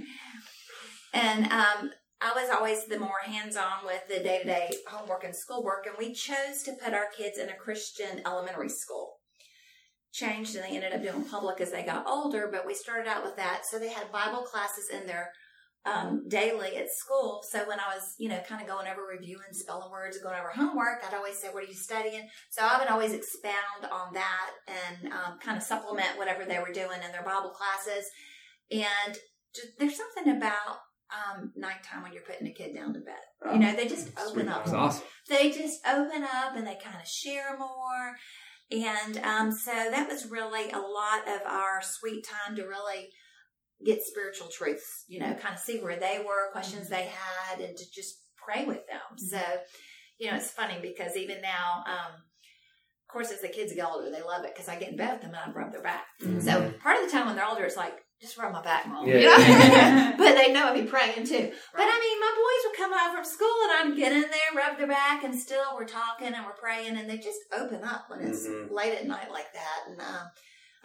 and 1.15 1.45
um, 1.53 1.91
I 2.23 2.33
was 2.35 2.51
always 2.55 2.87
the 2.87 2.99
more 2.99 3.19
hands 3.25 3.57
on 3.57 3.85
with 3.85 4.03
the 4.09 4.21
day 4.23 4.39
to 4.39 4.45
day 4.45 4.71
homework 4.89 5.25
and 5.25 5.35
schoolwork, 5.37 5.87
and 5.87 5.97
we 5.99 6.13
chose 6.15 6.63
to 6.65 6.73
put 6.83 6.95
our 6.95 7.07
kids 7.17 7.39
in 7.39 7.49
a 7.49 7.55
Christian 7.57 8.21
elementary 8.27 8.69
school. 8.69 9.17
Changed 10.13 10.57
and 10.57 10.65
they 10.65 10.75
ended 10.77 10.93
up 10.93 11.03
doing 11.03 11.25
public 11.25 11.61
as 11.61 11.71
they 11.71 11.85
got 11.85 12.05
older, 12.07 12.49
but 12.51 12.67
we 12.67 12.75
started 12.75 13.07
out 13.09 13.23
with 13.23 13.37
that. 13.37 13.63
So 13.71 13.79
they 13.79 13.91
had 13.91 14.11
Bible 14.11 14.43
classes 14.43 14.89
in 14.93 15.07
there 15.07 15.31
um, 15.87 16.29
daily 16.29 16.77
at 16.77 16.91
school. 16.91 17.43
So 17.49 17.67
when 17.67 17.81
I 17.81 17.95
was, 17.95 18.15
you 18.19 18.29
know, 18.29 18.41
kind 18.47 18.61
of 18.61 18.69
going 18.69 18.87
over 18.87 19.01
reviewing 19.11 19.53
spelling 19.53 19.91
words 19.91 20.17
and 20.17 20.25
going 20.25 20.39
over 20.39 20.51
homework, 20.51 21.03
I'd 21.07 21.15
always 21.15 21.39
say, 21.39 21.49
What 21.49 21.65
are 21.65 21.69
you 21.69 21.75
studying? 21.75 22.29
So 22.51 22.63
I 22.63 22.79
would 22.79 22.89
always 22.89 23.13
expound 23.13 23.91
on 23.91 24.13
that 24.15 24.51
and 24.69 25.13
um, 25.13 25.39
kind 25.43 25.57
of 25.57 25.63
supplement 25.63 26.19
whatever 26.19 26.45
they 26.45 26.59
were 26.59 26.73
doing 26.73 27.01
in 27.05 27.13
their 27.13 27.25
Bible 27.25 27.51
classes. 27.51 28.09
And 28.71 29.17
just, 29.55 29.79
there's 29.79 29.97
something 29.97 30.37
about 30.37 30.79
um, 31.11 31.53
nighttime 31.57 32.03
when 32.03 32.13
you're 32.13 32.23
putting 32.23 32.47
a 32.47 32.53
kid 32.53 32.75
down 32.75 32.93
to 32.95 33.01
bed. 33.01 33.53
You 33.53 33.59
know, 33.59 33.75
they 33.75 33.89
just 33.89 34.11
open 34.19 34.49
up. 34.49 34.69
Awesome. 34.69 35.03
They 35.29 35.51
just 35.51 35.81
open 35.87 36.23
up 36.23 36.55
and 36.55 36.67
they 36.67 36.77
kind 36.83 36.97
of 37.01 37.09
share 37.09 37.57
more. 37.59 38.17
And 38.71 39.19
um, 39.25 39.51
so 39.51 39.73
that 39.73 40.09
was 40.09 40.31
really 40.31 40.71
a 40.71 40.79
lot 40.79 41.27
of 41.27 41.41
our 41.47 41.81
sweet 41.83 42.25
time 42.25 42.55
to 42.57 42.63
really 42.63 43.09
get 43.85 44.03
spiritual 44.03 44.49
truths, 44.49 45.05
you 45.09 45.21
know, 45.21 45.33
kind 45.35 45.55
of 45.55 45.61
see 45.61 45.79
where 45.79 45.99
they 45.99 46.19
were, 46.27 46.51
questions 46.53 46.89
they 46.89 47.07
had, 47.07 47.61
and 47.61 47.77
to 47.77 47.85
just 47.91 48.21
pray 48.37 48.65
with 48.65 48.87
them. 48.89 49.19
So, 49.19 49.41
you 50.19 50.31
know, 50.31 50.37
it's 50.37 50.51
funny 50.51 50.79
because 50.83 51.17
even 51.17 51.41
now, 51.41 51.83
um, 51.87 52.13
of 52.15 53.13
course, 53.13 53.31
as 53.33 53.41
the 53.41 53.49
kids 53.49 53.73
get 53.75 53.87
older, 53.87 54.11
they 54.11 54.23
love 54.23 54.45
it 54.45 54.53
because 54.55 54.69
I 54.69 54.79
get 54.79 54.91
in 54.91 54.97
bed 54.97 55.13
with 55.15 55.23
them 55.23 55.33
and 55.35 55.51
I 55.53 55.59
rub 55.59 55.73
their 55.73 55.83
back. 55.83 56.05
So 56.41 56.73
part 56.83 56.99
of 56.99 57.07
the 57.07 57.11
time 57.11 57.27
when 57.27 57.37
they're 57.37 57.47
older, 57.49 57.65
it's 57.65 57.77
like, 57.77 57.95
just 58.21 58.37
rub 58.37 58.53
my 58.53 58.63
back, 58.63 58.87
mom. 58.87 59.09
You 59.09 59.15
know? 59.23 60.15
but 60.19 60.35
they 60.37 60.53
know 60.53 60.67
I'd 60.69 60.85
be 60.85 60.87
praying 60.87 61.25
too. 61.27 61.51
But 61.75 61.83
I 61.87 62.01
mean, 62.01 62.21
my 62.21 62.35
boys 62.37 62.69
would 62.71 62.77
come 62.77 62.93
home 62.93 63.17
from 63.17 63.25
school 63.25 63.55
and 63.65 63.93
I'd 63.93 63.97
get 63.97 64.13
in 64.13 64.21
there, 64.21 64.55
rub 64.55 64.77
their 64.77 64.87
back, 64.87 65.25
and 65.25 65.35
still 65.35 65.65
we're 65.75 65.87
talking 65.87 66.29
and 66.35 66.45
we're 66.45 66.53
praying, 66.53 66.99
and 66.99 67.09
they 67.09 67.17
just 67.17 67.39
open 67.51 67.83
up 67.83 68.05
when 68.11 68.21
it's 68.21 68.47
Mhm. 68.47 68.71
late 68.71 68.95
at 68.99 69.07
night 69.07 69.31
like 69.33 69.51
that. 69.55 69.79
And 69.89 70.01
um, 70.03 70.31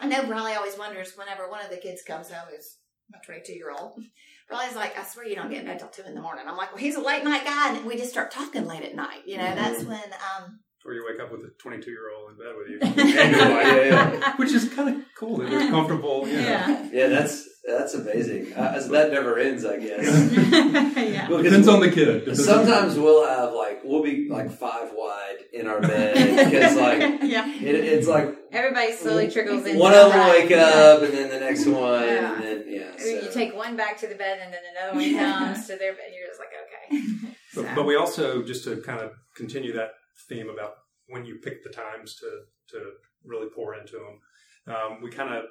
I 0.00 0.06
know 0.06 0.26
Bradley 0.26 0.54
always 0.54 0.78
wonders 0.78 1.12
whenever 1.14 1.50
one 1.50 1.62
of 1.62 1.70
the 1.70 1.76
kids 1.76 2.02
comes 2.02 2.30
home, 2.30 2.48
who's 2.50 2.78
my 3.10 3.18
22 3.24 3.52
year 3.52 3.70
old. 3.70 4.00
Bradley's 4.48 4.76
like, 4.76 4.96
I 4.96 5.02
swear 5.04 5.26
you 5.26 5.34
don't 5.34 5.50
get 5.50 5.60
in 5.60 5.66
bed 5.66 5.80
till 5.80 5.88
two 5.88 6.02
in 6.02 6.14
the 6.14 6.20
morning. 6.20 6.44
I'm 6.46 6.56
like, 6.56 6.72
well, 6.72 6.82
he's 6.82 6.94
a 6.94 7.00
late 7.00 7.24
night 7.24 7.44
guy, 7.44 7.74
and 7.76 7.84
we 7.84 7.96
just 7.96 8.10
start 8.10 8.30
talking 8.30 8.64
late 8.66 8.84
at 8.84 8.94
night. 8.94 9.22
You 9.26 9.38
know, 9.38 9.54
that's 9.54 9.82
when 9.82 9.98
um, 9.98 10.60
Or 10.84 10.92
you 10.92 11.04
wake 11.08 11.20
up 11.20 11.32
with 11.32 11.40
a 11.40 11.50
22 11.58 11.90
year 11.90 12.10
old 12.16 12.30
in 12.30 12.36
bed 12.38 12.54
with 12.56 12.68
you. 12.68 12.78
And 13.20 13.36
yeah, 13.36 14.12
yeah. 14.12 14.36
Which 14.36 14.52
is 14.52 14.72
kind 14.72 14.88
of 14.96 15.04
cool. 15.18 15.38
that 15.38 15.50
They're 15.50 15.68
comfortable. 15.68 16.28
You 16.28 16.36
know. 16.36 16.42
Yeah. 16.42 16.88
Yeah, 16.92 17.06
that's 17.08 17.48
that's 17.66 17.94
amazing. 17.94 18.52
Uh, 18.54 18.80
so 18.80 18.88
that 18.92 19.10
never 19.10 19.38
ends, 19.38 19.64
I 19.64 19.78
guess. 19.78 20.32
yeah. 20.32 21.28
Well, 21.28 21.38
'cause 21.38 21.44
Depends 21.44 21.68
on 21.68 21.80
the 21.80 21.90
kid. 21.90 22.20
Depends 22.20 22.40
on- 22.48 22.64
Sometimes 22.66 22.98
we'll 22.98 23.26
have 23.26 23.52
like 23.52 23.80
we'll 23.84 24.02
be 24.02 24.28
like 24.28 24.50
five 24.50 24.90
wide 24.94 25.36
in 25.52 25.66
our 25.66 25.80
bed 25.80 26.14
because 26.50 26.76
like 26.76 27.00
yeah. 27.22 27.48
it, 27.48 27.74
it's 27.74 28.06
like 28.08 28.34
Everybody 28.52 28.92
slowly 28.92 29.30
trickles 29.30 29.66
in. 29.66 29.78
one 29.78 29.92
of 29.92 30.10
them 30.12 30.18
will 30.20 30.30
wake 30.30 30.50
up 30.52 31.02
and 31.02 31.12
then 31.12 31.28
the 31.30 31.40
next 31.40 31.66
one 31.66 32.02
Yeah. 32.04 32.34
and 32.34 32.42
then 32.42 32.64
yeah. 32.68 33.04
You 33.04 33.30
take 33.32 33.54
one 33.54 33.76
back 33.76 33.98
to 33.98 34.06
the 34.06 34.14
bed 34.14 34.38
and 34.42 34.52
then 34.52 34.60
another 34.76 34.96
one 34.98 35.14
comes 35.54 35.66
to 35.66 35.76
their 35.76 35.92
bed. 35.92 36.12
You're 36.16 36.28
just 36.28 36.40
like, 36.40 36.48
okay. 36.64 37.32
But, 37.54 37.74
but 37.74 37.86
we 37.86 37.96
also 37.96 38.42
just 38.42 38.64
to 38.64 38.76
kind 38.82 39.00
of 39.00 39.12
continue 39.34 39.72
that 39.74 39.90
theme 40.28 40.48
about 40.50 40.72
when 41.08 41.24
you 41.24 41.36
pick 41.42 41.64
the 41.64 41.70
times 41.70 42.14
to 42.16 42.26
to 42.70 42.84
really 43.24 43.48
pour 43.54 43.74
into 43.74 43.92
them. 43.92 44.20
Um, 44.74 45.00
we 45.02 45.10
kind 45.10 45.32
of, 45.32 45.44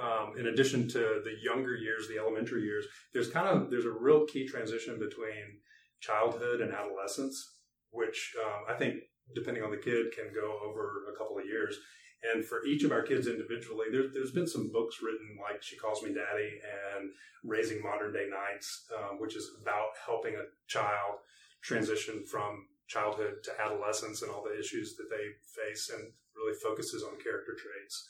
um, 0.00 0.34
in 0.38 0.46
addition 0.46 0.88
to 0.88 1.20
the 1.24 1.34
younger 1.42 1.74
years, 1.74 2.08
the 2.08 2.18
elementary 2.18 2.62
years, 2.62 2.86
there's 3.12 3.30
kind 3.30 3.48
of 3.48 3.70
there's 3.70 3.84
a 3.84 3.90
real 3.90 4.26
key 4.26 4.46
transition 4.46 4.98
between 4.98 5.60
childhood 6.00 6.60
and 6.60 6.72
adolescence, 6.72 7.60
which 7.90 8.34
um, 8.44 8.74
I 8.74 8.78
think 8.78 8.96
depending 9.34 9.62
on 9.62 9.70
the 9.70 9.76
kid 9.76 10.06
can 10.16 10.32
go 10.34 10.58
over 10.66 11.04
a 11.12 11.18
couple 11.18 11.38
of 11.38 11.46
years. 11.46 11.76
And 12.22 12.44
for 12.44 12.64
each 12.64 12.84
of 12.84 12.92
our 12.92 13.02
kids 13.02 13.26
individually, 13.26 13.86
there, 13.90 14.04
there's 14.12 14.30
been 14.30 14.46
some 14.46 14.70
books 14.70 14.98
written 15.02 15.36
like 15.42 15.60
She 15.60 15.76
Calls 15.76 16.02
Me 16.02 16.14
Daddy 16.14 16.60
and 16.94 17.10
Raising 17.42 17.82
Modern 17.82 18.12
Day 18.12 18.28
Knights, 18.30 18.86
um, 18.96 19.18
which 19.18 19.34
is 19.34 19.50
about 19.60 19.90
helping 20.06 20.34
a 20.36 20.46
child 20.68 21.18
transition 21.62 22.24
from 22.24 22.66
childhood 22.86 23.42
to 23.42 23.60
adolescence 23.60 24.22
and 24.22 24.30
all 24.30 24.44
the 24.44 24.58
issues 24.58 24.94
that 24.96 25.10
they 25.10 25.34
face 25.50 25.90
and 25.90 26.12
really 26.36 26.56
focuses 26.62 27.02
on 27.02 27.18
character 27.22 27.56
traits. 27.58 28.06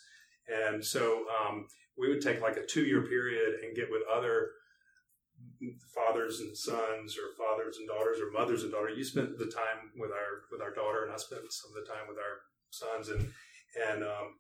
And 0.49 0.84
so 0.84 1.25
um, 1.30 1.66
we 1.99 2.08
would 2.08 2.22
take 2.22 2.40
like 2.40 2.56
a 2.56 2.66
two 2.66 2.84
year 2.84 3.02
period 3.02 3.61
and 3.62 3.76
get 3.76 3.90
with 3.90 4.02
other 4.12 4.50
fathers 5.94 6.40
and 6.40 6.56
sons 6.56 7.16
or 7.18 7.34
fathers 7.37 7.76
and 7.78 7.88
daughters 7.88 8.18
or 8.20 8.30
mothers 8.30 8.62
and 8.62 8.72
daughters. 8.72 8.96
You 8.96 9.04
spent 9.04 9.38
the 9.38 9.46
time 9.46 9.90
with 9.96 10.11
our 10.11 10.46
with 10.50 10.61
our 10.61 10.75
daughter 10.75 11.04
and 11.04 11.12
I 11.12 11.16
spent 11.16 11.42
some 11.50 11.70
of 11.70 11.84
the 11.84 11.90
time 11.90 12.06
with 12.08 12.18
our 12.18 12.40
sons 12.70 13.08
and 13.08 13.32
and 13.90 14.02
um, 14.02 14.37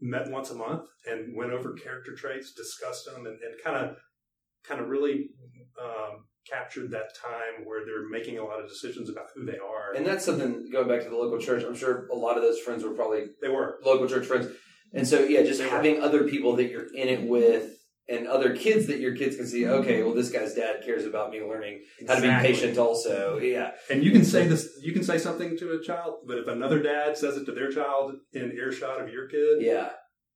met 0.00 0.30
once 0.30 0.50
a 0.50 0.54
month 0.54 0.82
and 1.06 1.36
went 1.36 1.52
over 1.52 1.72
character 1.72 2.14
traits, 2.14 2.52
discussed 2.52 3.06
them, 3.06 3.26
and, 3.26 3.38
and 3.40 3.54
kind 3.64 3.76
of 3.76 3.96
kind 4.66 4.80
of 4.80 4.88
really 4.88 5.30
um, 5.80 6.24
captured 6.50 6.90
that 6.90 7.14
time 7.20 7.64
where 7.64 7.84
they're 7.84 8.08
making 8.08 8.38
a 8.38 8.44
lot 8.44 8.60
of 8.60 8.68
decisions 8.68 9.08
about 9.08 9.26
who 9.34 9.44
they 9.44 9.58
are. 9.58 9.94
and 9.96 10.06
that's 10.06 10.24
something 10.24 10.68
going 10.70 10.88
back 10.88 11.02
to 11.02 11.08
the 11.08 11.16
local 11.16 11.38
church. 11.38 11.64
I'm 11.64 11.76
sure 11.76 12.06
a 12.08 12.16
lot 12.16 12.36
of 12.36 12.42
those 12.42 12.58
friends 12.60 12.84
were 12.84 12.94
probably 12.94 13.26
they 13.40 13.48
were. 13.48 13.78
local 13.84 14.08
church 14.08 14.26
friends, 14.26 14.48
and 14.92 15.06
so 15.06 15.20
yeah, 15.20 15.42
just 15.42 15.60
having 15.60 16.00
other 16.02 16.24
people 16.24 16.56
that 16.56 16.70
you're 16.70 16.92
in 16.94 17.08
it 17.08 17.22
with. 17.22 17.74
And 18.10 18.26
other 18.26 18.56
kids 18.56 18.86
that 18.86 19.00
your 19.00 19.14
kids 19.14 19.36
can 19.36 19.46
see, 19.46 19.66
okay, 19.66 20.02
well, 20.02 20.14
this 20.14 20.30
guy's 20.30 20.54
dad 20.54 20.76
cares 20.82 21.04
about 21.04 21.30
me 21.30 21.42
learning 21.42 21.82
how 22.06 22.14
to 22.14 22.22
be 22.22 22.28
patient, 22.40 22.78
also. 22.78 23.36
Yeah, 23.36 23.72
And 23.90 24.02
you 24.02 24.12
can 24.12 24.24
say 24.24 24.46
this, 24.46 24.66
you 24.82 24.94
can 24.94 25.04
say 25.04 25.18
something 25.18 25.58
to 25.58 25.72
a 25.72 25.82
child, 25.82 26.20
but 26.26 26.38
if 26.38 26.48
another 26.48 26.82
dad 26.82 27.18
says 27.18 27.36
it 27.36 27.44
to 27.44 27.52
their 27.52 27.70
child 27.70 28.14
in 28.32 28.52
earshot 28.52 29.02
of 29.02 29.10
your 29.12 29.28
kid, 29.28 29.60
yeah, 29.60 29.90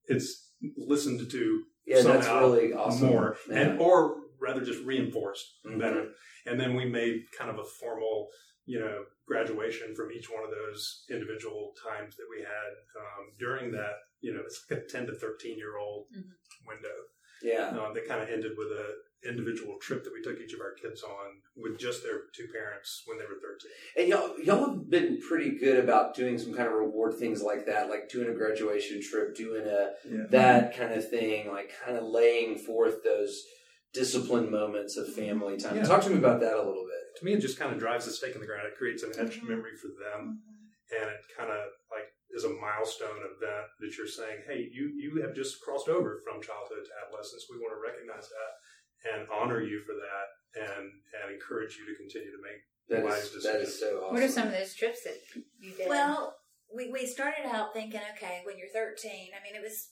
it's 0.05 0.53
listened 0.77 1.31
to 1.31 1.63
yeah. 1.87 2.03
That's 2.03 2.27
really 2.29 2.75
awesome. 2.75 3.09
more, 3.09 3.39
Yeah. 3.49 3.61
and 3.61 3.81
or 3.81 4.17
rather 4.39 4.61
just 4.61 4.85
reinforced 4.85 5.47
Mhm. 5.67 5.79
better. 5.81 6.11
And 6.45 6.61
then 6.61 6.75
we 6.77 6.85
made 6.85 7.23
kind 7.39 7.49
of 7.51 7.59
a 7.59 7.65
formal, 7.65 8.29
you 8.67 8.79
know, 8.79 9.05
graduation 9.27 9.95
from 9.95 10.11
each 10.13 10.29
one 10.31 10.45
of 10.45 10.51
those 10.51 11.05
individual 11.11 11.73
times 11.83 12.17
that 12.17 12.27
we 12.31 12.41
had 12.43 12.71
um, 13.01 13.33
during 13.39 13.73
that. 13.73 13.97
You 14.21 14.35
know, 14.35 14.41
it's 14.45 14.65
like 14.71 14.81
a 14.81 14.87
ten 14.87 15.07
to 15.07 15.15
thirteen 15.15 15.59
year 15.59 15.77
old 15.79 16.07
Mhm. 16.17 16.31
window. 16.67 16.99
yeah. 17.43 17.71
Um, 17.71 17.93
that 17.95 18.07
kind 18.07 18.23
of 18.23 18.29
ended 18.29 18.53
with 18.57 18.69
a 18.69 18.95
individual 19.29 19.77
trip 19.81 20.03
that 20.05 20.13
we 20.13 20.21
took 20.23 20.39
each 20.41 20.53
of 20.53 20.61
our 20.61 20.75
kids 20.75 21.03
on 21.05 21.41
with 21.57 21.79
just 21.79 22.03
their 22.03 22.23
two 22.35 22.47
parents 22.53 23.03
when 23.07 23.19
they 23.19 23.25
were 23.25 23.41
thirteen. 23.41 23.71
And 23.97 24.09
y'all, 24.09 24.39
y'all 24.41 24.71
have 24.71 24.91
been 24.91 25.21
pretty 25.21 25.59
good 25.59 25.79
about 25.83 26.15
doing 26.15 26.39
some 26.39 26.55
kind 26.55 26.69
of 26.69 26.75
reward 26.75 27.15
things 27.15 27.43
like 27.43 27.67
that, 27.67 27.89
like 27.89 28.09
doing 28.09 28.29
a 28.29 28.35
graduation 28.35 29.01
trip, 29.03 29.35
doing 29.35 29.67
a 29.67 29.95
Yeah. 30.09 30.27
that 30.31 30.77
kind 30.77 30.93
of 30.93 31.09
thing, 31.11 31.49
like 31.49 31.73
kind 31.85 31.97
of 31.97 32.05
laying 32.05 32.59
forth 32.59 33.03
those 33.03 33.45
disciplined 33.93 34.51
moments 34.51 34.97
of 34.97 35.13
family 35.13 35.57
time. 35.57 35.77
Yeah. 35.77 35.83
Talk 35.85 36.03
to 36.05 36.11
me 36.11 36.19
about 36.19 36.41
that 36.41 36.55
a 36.55 36.63
little 36.63 36.87
bit. 36.87 37.02
To 37.17 37.25
me, 37.25 37.33
it 37.35 37.41
just 37.41 37.59
kind 37.59 37.73
of 37.73 37.79
drives 37.79 38.07
a 38.07 38.13
stake 38.13 38.35
in 38.35 38.41
the 38.41 38.47
ground. 38.47 38.67
It 38.67 38.77
creates 38.77 39.03
an 39.03 39.13
etched 39.19 39.43
Mhm. 39.43 39.49
memory 39.49 39.77
for 39.77 39.89
them, 39.89 40.43
and 40.91 41.11
it 41.11 41.21
kind 41.37 41.51
of 41.51 41.73
like 41.91 42.09
is 42.31 42.45
a 42.45 42.49
milestone 42.49 43.19
event 43.19 43.41
that 43.41 43.67
that 43.81 43.97
you're 43.97 44.07
saying, 44.07 44.43
"Hey, 44.47 44.69
you 44.73 44.89
you 44.97 45.21
have 45.23 45.35
just 45.35 45.61
crossed 45.61 45.89
over 45.89 46.21
from 46.25 46.41
childhood 46.41 46.85
to 46.87 46.93
adolescence. 47.05 47.47
We 47.51 47.59
want 47.59 47.75
to 47.75 47.81
recognize 47.81 48.29
that 48.29 49.13
and 49.13 49.29
honor 49.29 49.61
you 49.61 49.83
for 49.85 49.95
that, 49.95 50.27
and 50.55 51.03
and 51.21 51.33
encourage 51.33 51.77
you 51.77 51.87
to 51.87 51.95
continue 51.95 52.31
to 52.31 52.43
make 52.43 52.63
That 52.89 53.05
wise 53.05 53.33
is 53.35 53.45
that 53.45 53.61
is 53.61 53.79
so 53.79 54.01
awesome. 54.05 54.15
What 54.15 54.23
are 54.23 54.29
some 54.29 54.47
of 54.49 54.55
those 54.55 54.75
trips 54.75 55.05
that 55.05 55.19
you 55.61 55.75
did? 55.77 55.89
Well, 55.89 56.39
we, 56.75 56.91
we 56.91 57.07
started 57.07 57.45
out 57.47 57.75
thinking, 57.75 58.01
okay, 58.15 58.41
when 58.45 58.57
you're 58.59 58.69
13, 58.69 59.31
I 59.39 59.43
mean, 59.43 59.55
it 59.55 59.63
was 59.63 59.91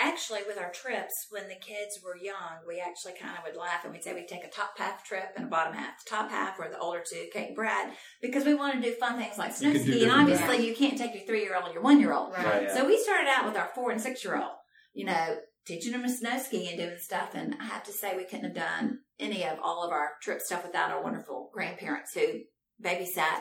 actually 0.00 0.40
with 0.46 0.58
our 0.58 0.70
trips 0.70 1.26
when 1.30 1.48
the 1.48 1.54
kids 1.54 2.00
were 2.02 2.16
young, 2.16 2.64
we 2.66 2.80
actually 2.80 3.12
kind 3.20 3.36
of 3.36 3.44
would 3.44 3.60
laugh 3.60 3.84
and 3.84 3.92
we'd 3.92 4.02
say 4.02 4.14
we'd 4.14 4.28
take 4.28 4.44
a 4.44 4.50
top 4.50 4.78
half 4.78 5.04
trip 5.04 5.32
and 5.36 5.46
a 5.46 5.48
bottom 5.48 5.74
half. 5.74 6.04
The 6.04 6.10
top 6.10 6.30
half 6.30 6.58
were 6.58 6.68
the 6.68 6.78
older 6.78 7.02
two, 7.08 7.26
Kate 7.32 7.48
and 7.48 7.56
Brad, 7.56 7.92
because 8.20 8.44
we 8.44 8.54
wanted 8.54 8.82
to 8.82 8.90
do 8.90 8.96
fun 8.96 9.18
things 9.18 9.38
like 9.38 9.52
snow 9.52 9.68
You 9.68 9.78
could 9.78 9.86
do 9.86 9.92
ski. 9.92 10.02
And 10.04 10.10
different 10.10 10.30
obviously, 10.30 10.66
you 10.66 10.74
can't 10.74 10.98
take 10.98 11.14
your 11.14 11.24
three 11.24 11.42
year 11.42 11.54
old 11.54 11.66
and 11.66 11.74
your 11.74 11.82
one 11.82 12.00
year 12.00 12.12
old. 12.12 12.32
Right. 12.32 12.44
Right, 12.44 12.62
yeah. 12.64 12.74
So 12.74 12.86
we 12.86 12.98
started 12.98 13.28
out 13.28 13.46
with 13.46 13.56
our 13.56 13.70
four 13.74 13.90
and 13.90 14.00
six 14.00 14.24
year 14.24 14.36
old, 14.36 14.52
you 14.92 15.04
know, 15.04 15.36
teaching 15.66 15.92
them 15.92 16.02
to 16.02 16.08
snow 16.08 16.38
ski 16.38 16.68
and 16.68 16.78
doing 16.78 16.98
stuff. 16.98 17.34
And 17.34 17.54
I 17.60 17.66
have 17.66 17.84
to 17.84 17.92
say, 17.92 18.16
we 18.16 18.24
couldn't 18.24 18.44
have 18.44 18.54
done 18.54 19.00
any 19.18 19.44
of 19.44 19.58
all 19.62 19.84
of 19.84 19.92
our 19.92 20.12
trip 20.22 20.40
stuff 20.40 20.64
without 20.64 20.90
our 20.90 21.02
wonderful 21.02 21.50
grandparents 21.52 22.14
who 22.14 22.40
babysat. 22.82 23.40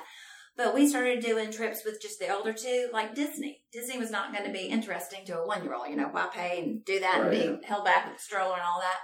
But 0.60 0.74
we 0.74 0.89
started 0.89 1.24
doing 1.24 1.54
trips 1.54 1.86
with 1.86 2.01
just 2.01 2.20
the 2.20 2.36
older 2.36 2.51
two, 2.51 2.89
like 2.92 3.16
Disney. 3.16 3.62
Disney 3.72 3.98
was 3.98 4.12
not 4.12 4.34
going 4.34 4.44
to 4.44 4.51
be 4.51 4.66
interesting 4.66 5.24
to 5.28 5.39
a 5.39 5.48
one 5.48 5.63
year 5.63 5.74
old, 5.74 5.88
you 5.88 5.96
know, 5.96 6.10
why 6.12 6.28
pay 6.34 6.62
and 6.62 6.84
do 6.84 7.00
that 7.00 7.22
Right, 7.22 7.34
and 7.34 7.62
be 7.62 7.66
held 7.66 7.86
back 7.86 8.06
with 8.06 8.18
the 8.18 8.22
stroller 8.22 8.56
and 8.56 8.63
all 8.63 8.82
that. 8.82 8.98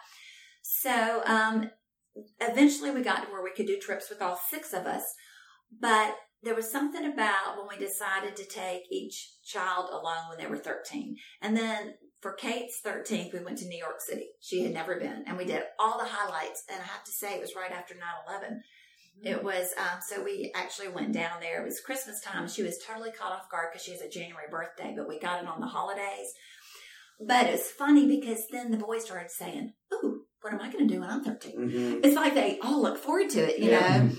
So 0.63 1.21
um, 1.25 1.69
eventually 2.41 2.91
we 2.91 3.03
got 3.03 3.23
to 3.23 3.31
where 3.31 3.41
we 3.41 3.53
could 3.55 3.67
do 3.67 3.79
trips 3.79 4.09
with 4.09 4.21
all 4.21 4.35
six 4.35 4.73
of 4.73 4.85
us. 4.85 5.05
But 5.79 6.17
there 6.43 6.55
was 6.55 6.69
something 6.69 7.05
about 7.05 7.55
when 7.55 7.69
we 7.69 7.85
decided 7.85 8.35
to 8.35 8.45
take 8.45 8.81
each 8.91 9.35
child 9.45 9.85
alone 9.91 10.27
when 10.27 10.37
they 10.37 10.47
were 10.47 10.57
13. 10.57 11.15
And 11.41 11.55
then 11.55 11.93
for 12.19 12.33
Kate's 12.33 12.81
13th, 12.85 13.31
we 13.31 13.45
went 13.45 13.59
to 13.59 13.67
New 13.69 13.79
York 13.79 14.01
City. 14.01 14.27
She 14.41 14.63
had 14.63 14.73
never 14.73 14.99
been. 14.99 15.23
And 15.25 15.37
we 15.37 15.45
did 15.45 15.63
all 15.79 15.97
the 15.99 16.03
highlights. 16.03 16.65
And 16.69 16.81
I 16.81 16.85
have 16.85 17.05
to 17.05 17.11
say, 17.11 17.35
it 17.35 17.41
was 17.41 17.55
right 17.55 17.71
after 17.71 17.93
9 17.93 18.03
11. 18.27 18.61
It 19.23 19.43
was, 19.43 19.73
um, 19.77 19.99
so 20.07 20.23
we 20.23 20.51
actually 20.55 20.89
went 20.89 21.13
down 21.13 21.39
there. 21.39 21.61
It 21.61 21.65
was 21.65 21.79
Christmas 21.79 22.19
time. 22.21 22.47
She 22.47 22.63
was 22.63 22.77
totally 22.85 23.11
caught 23.11 23.31
off 23.31 23.49
guard 23.49 23.67
because 23.71 23.83
she 23.85 23.91
has 23.91 24.01
a 24.01 24.09
January 24.09 24.45
birthday, 24.51 24.93
but 24.95 25.07
we 25.07 25.19
got 25.19 25.41
it 25.41 25.47
on 25.47 25.61
the 25.61 25.67
holidays. 25.67 26.31
But 27.25 27.47
it 27.47 27.51
was 27.53 27.71
funny 27.71 28.07
because 28.07 28.43
then 28.51 28.71
the 28.71 28.77
boys 28.77 29.05
started 29.05 29.31
saying, 29.31 29.73
Ooh, 29.93 30.23
what 30.41 30.53
am 30.53 30.59
I 30.61 30.69
going 30.71 30.87
to 30.87 30.93
do 30.93 30.99
when 30.99 31.09
I'm 31.09 31.23
13? 31.23 31.57
Mhm. 31.57 32.05
It's 32.05 32.15
like 32.15 32.33
they 32.35 32.59
all 32.59 32.81
look 32.81 32.97
forward 32.97 33.29
to 33.31 33.39
it, 33.39 33.59
you 33.59 33.71
Yeah. 33.71 34.03
know. 34.03 34.09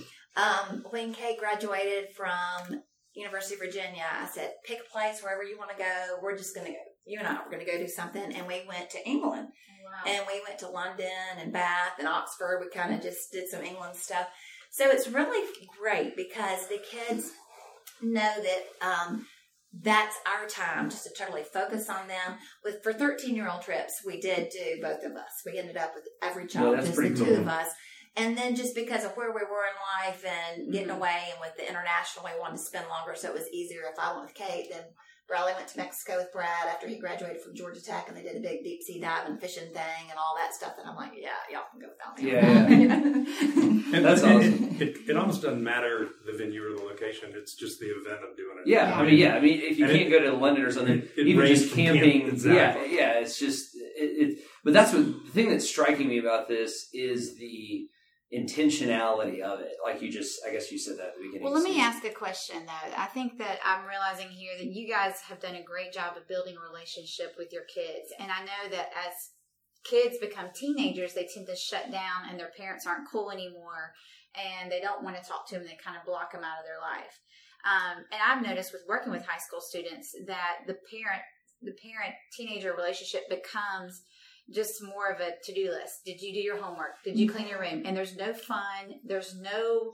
Um, 0.43 0.85
when 0.91 1.12
Kate 1.15 1.38
graduated 1.38 2.15
from 2.15 2.83
University 3.15 3.55
of 3.55 3.61
Virginia, 3.61 4.05
I 4.11 4.26
said, 4.26 4.53
pick 4.65 4.81
a 4.81 4.91
place 4.91 5.23
wherever 5.23 5.43
you 5.43 5.57
want 5.59 5.71
to 5.71 5.76
go. 5.76 6.19
We're 6.23 6.37
just 6.37 6.55
going 6.55 6.67
to 6.67 6.73
go. 6.73 6.79
You 7.07 7.19
and 7.21 7.29
I 7.29 7.35
were 7.35 7.50
going 7.50 7.65
to 7.65 7.71
go 7.71 7.79
do 7.79 7.88
something. 7.88 8.35
And 8.35 8.47
we 8.47 8.65
went 8.67 8.91
to 8.91 9.09
England. 9.09 9.49
wow. 9.85 10.11
And 10.12 10.26
we 10.26 10.41
went 10.47 10.59
to 10.61 10.69
London 10.69 11.07
and 11.38 11.53
Bath 11.53 11.93
and 11.99 12.09
Oxford. 12.09 12.61
We 12.61 12.69
kind 12.76 12.93
of 12.95 13.00
just 13.03 13.31
did 13.33 13.49
some 13.49 13.62
England 13.62 13.95
stuff. 13.97 14.26
So 14.76 14.90
it's 14.90 15.09
really 15.09 15.42
great 15.80 16.16
because 16.16 16.68
the 16.68 16.78
kids 16.78 17.33
know 18.02 18.21
that 18.21 18.87
um, 18.87 19.25
that's 19.73 20.16
our 20.26 20.47
time 20.47 20.90
just 20.90 21.04
to 21.04 21.11
totally 21.18 21.45
focus 21.45 21.88
on 21.88 22.09
them. 22.09 22.37
With 22.62 22.83
for 22.83 22.92
13 22.92 23.35
year 23.35 23.49
old 23.49 23.62
trips, 23.62 24.02
we 24.04 24.21
did 24.21 24.50
do 24.50 24.83
both 24.83 25.02
of 25.02 25.12
us. 25.12 25.30
We 25.47 25.59
ended 25.59 25.78
up 25.78 25.92
with 25.95 26.04
every 26.23 26.47
child, 26.47 26.75
that's 26.75 26.88
just 26.88 27.00
the 27.00 27.09
pretty 27.09 27.25
two 27.25 27.40
of 27.40 27.49
us. 27.49 27.68
And 28.16 28.37
then 28.37 28.54
just 28.54 28.75
because 28.75 29.04
of 29.04 29.12
where 29.12 29.30
we 29.30 29.40
were 29.40 29.64
in 29.64 30.06
life 30.06 30.23
and 30.26 30.71
getting 30.71 30.88
Mhm. 30.88 30.97
away 30.97 31.28
and 31.30 31.40
with 31.40 31.56
the 31.56 31.66
international, 31.66 32.26
we 32.26 32.38
wanted 32.38 32.59
to 32.59 32.62
spend 32.64 32.87
longer, 32.88 33.14
so 33.14 33.28
it 33.28 33.35
was 33.35 33.49
easier 33.49 33.85
if 33.90 33.99
I 33.99 34.12
went 34.12 34.26
with 34.26 34.35
Kate. 34.35 34.68
Then 34.71 34.85
Bradley 35.28 35.52
went 35.54 35.66
to 35.68 35.78
Mexico 35.78 36.18
with 36.18 36.33
Brad 36.33 36.68
after 36.68 36.87
he 36.87 36.99
graduated 36.99 37.42
from 37.42 37.54
Georgia 37.54 37.83
Tech, 37.83 38.06
and 38.09 38.16
they 38.16 38.23
did 38.23 38.37
a 38.37 38.40
big 38.40 38.62
deep 38.62 38.83
sea 38.83 39.00
dive 39.00 39.26
and 39.28 39.40
fishing 39.40 39.64
thing 39.73 40.04
and 40.09 40.18
all 40.18 40.37
that 40.37 40.54
stuff. 40.54 40.75
And 40.78 40.88
I'm 40.88 40.95
like, 40.97 41.12
yeah, 41.21 41.30
y'all 41.50 41.64
can 41.73 41.80
go 41.80 41.88
without 41.88 42.16
me. 42.23 42.30
Yeah, 42.33 43.97
And 43.97 44.04
That's 44.04 44.23
it, 44.23 44.25
awesome. 44.25 44.64
It, 44.80 44.83
it, 44.83 44.97
it 45.11 45.16
almost 45.16 45.42
doesn't 45.42 45.62
matter 45.64 46.09
the 46.25 46.33
venue 46.33 46.64
or 46.64 46.76
the 46.76 46.83
location. 46.85 47.30
It's 47.35 47.54
just 47.54 47.80
the 47.80 47.87
event 47.87 48.21
of 48.28 48.37
doing 48.37 48.59
it. 48.64 48.68
Yeah, 48.68 48.97
I 48.97 49.04
mean, 49.04 49.16
yeah, 49.18 49.35
I 49.35 49.40
mean, 49.40 49.61
if 49.61 49.78
you 49.78 49.87
And 49.87 49.95
can't 49.97 50.09
it- 50.09 50.11
go 50.11 50.21
to 50.30 50.36
London 50.36 50.65
or 50.65 50.71
something, 50.71 50.99
it- 50.99 51.10
it 51.17 51.26
even 51.26 51.47
just 51.47 51.71
from 51.71 51.76
camp- 51.82 51.99
camping, 51.99 52.28
exactly. 52.28 52.95
yeah, 52.95 53.15
yeah, 53.15 53.21
it's 53.21 53.39
just 53.39 53.75
it, 53.75 53.80
it. 54.30 54.39
But 54.65 54.75
that's 54.75 54.93
what 54.93 55.06
the 55.06 55.30
thing 55.32 55.50
that's 55.50 55.69
striking 55.69 56.08
me 56.08 56.19
about 56.19 56.49
this 56.49 56.89
is 56.93 57.36
the 57.36 57.89
intentionality 58.34 59.41
of 59.41 59.60
it. 59.60 59.76
Like 59.84 60.02
you 60.02 60.10
just, 60.10 60.41
I 60.47 60.50
guess 60.50 60.73
you 60.73 60.78
said 60.78 60.99
that 60.99 61.08
at 61.08 61.15
the 61.15 61.23
beginning. 61.23 61.45
Well, 61.45 61.54
let 61.54 61.62
me 61.62 61.80
ask 61.80 62.04
a 62.04 62.10
question 62.10 62.67
though. 62.67 62.95
I 62.97 63.06
think 63.06 63.39
that 63.39 63.58
I'm 63.65 63.86
realizing 63.86 64.28
here 64.28 64.52
that 64.58 64.67
you 64.67 64.89
guys 64.89 65.21
have 65.28 65.41
done 65.41 65.54
a 65.54 65.62
great 65.62 65.93
job 65.93 66.17
of 66.17 66.26
building 66.28 66.56
a 66.56 66.73
relationship 66.73 67.34
with 67.39 67.52
your 67.52 67.62
kids. 67.73 68.12
And 68.19 68.30
I 68.30 68.41
know 68.41 68.71
that 68.71 68.91
as 69.06 69.15
kids 69.84 70.19
become 70.19 70.50
teenagers, 70.54 71.15
they 71.15 71.28
tend 71.32 71.47
to 71.47 71.56
shut 71.56 71.93
down 71.93 72.28
and 72.28 72.39
their 72.39 72.50
parents 72.56 72.86
aren't 72.86 73.08
cool 73.10 73.30
anymore 73.30 73.95
and 74.34 74.71
they 74.71 74.80
don't 74.80 75.04
want 75.04 75.17
to 75.17 75.28
talk 75.28 75.49
to 75.49 75.54
them. 75.54 75.65
They 75.65 75.78
kind 75.82 75.97
of 75.97 76.04
block 76.04 76.32
them 76.32 76.43
out 76.43 76.58
of 76.58 76.67
their 76.67 76.82
life. 76.82 77.15
Um, 77.62 78.04
and 78.10 78.21
I've 78.21 78.43
noticed 78.43 78.73
with 78.73 78.82
working 78.89 79.12
with 79.12 79.25
high 79.25 79.39
school 79.39 79.60
students 79.60 80.15
that 80.26 80.67
the 80.67 80.76
parent, 80.91 81.23
the 81.62 81.75
parent 81.82 82.15
teenager 82.36 82.75
relationship 82.75 83.23
becomes 83.30 84.02
just 84.52 84.82
more 84.82 85.11
of 85.11 85.21
a 85.21 85.32
to-do 85.45 85.71
list. 85.71 86.04
Did 86.04 86.21
you 86.21 86.32
do 86.32 86.41
your 86.41 86.56
homework? 86.56 87.02
Did 87.04 87.19
you 87.19 87.28
clean 87.28 87.49
your 87.49 87.61
room? 87.61 87.82
And 87.85 87.97
there's 87.97 88.17
no 88.17 88.32
fun. 88.32 89.00
There's 89.04 89.35
no 89.41 89.93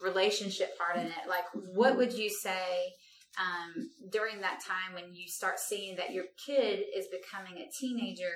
relationship 0.00 0.76
part 0.76 0.96
in 0.96 1.06
it. 1.06 1.28
Like, 1.28 1.44
what 1.52 1.96
would 1.96 2.12
you 2.12 2.28
say 2.28 2.92
um, 3.38 3.90
during 4.10 4.40
that 4.40 4.60
time 4.66 4.94
when 4.94 5.14
you 5.14 5.28
start 5.28 5.58
seeing 5.58 5.96
that 5.96 6.12
your 6.12 6.24
kid 6.44 6.80
is 6.96 7.06
becoming 7.06 7.62
a 7.62 7.70
teenager 7.78 8.32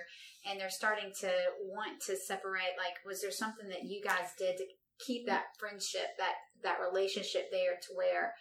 and 0.48 0.61
they're 0.61 0.70
starting 0.70 1.12
to 1.20 1.31
want 1.64 2.00
to 2.07 2.16
separate? 2.16 2.79
Like, 2.79 2.94
was 3.05 3.20
there 3.20 3.33
something 3.33 3.68
that 3.68 3.85
you 3.85 4.02
guys 4.02 4.29
did 4.38 4.57
to 4.59 4.64
keep 5.05 5.26
that 5.26 5.44
friendship, 5.59 6.16
that 6.18 6.35
that 6.62 6.79
relationship 6.81 7.50
there, 7.50 7.74
to 7.83 7.94
where 7.94 8.33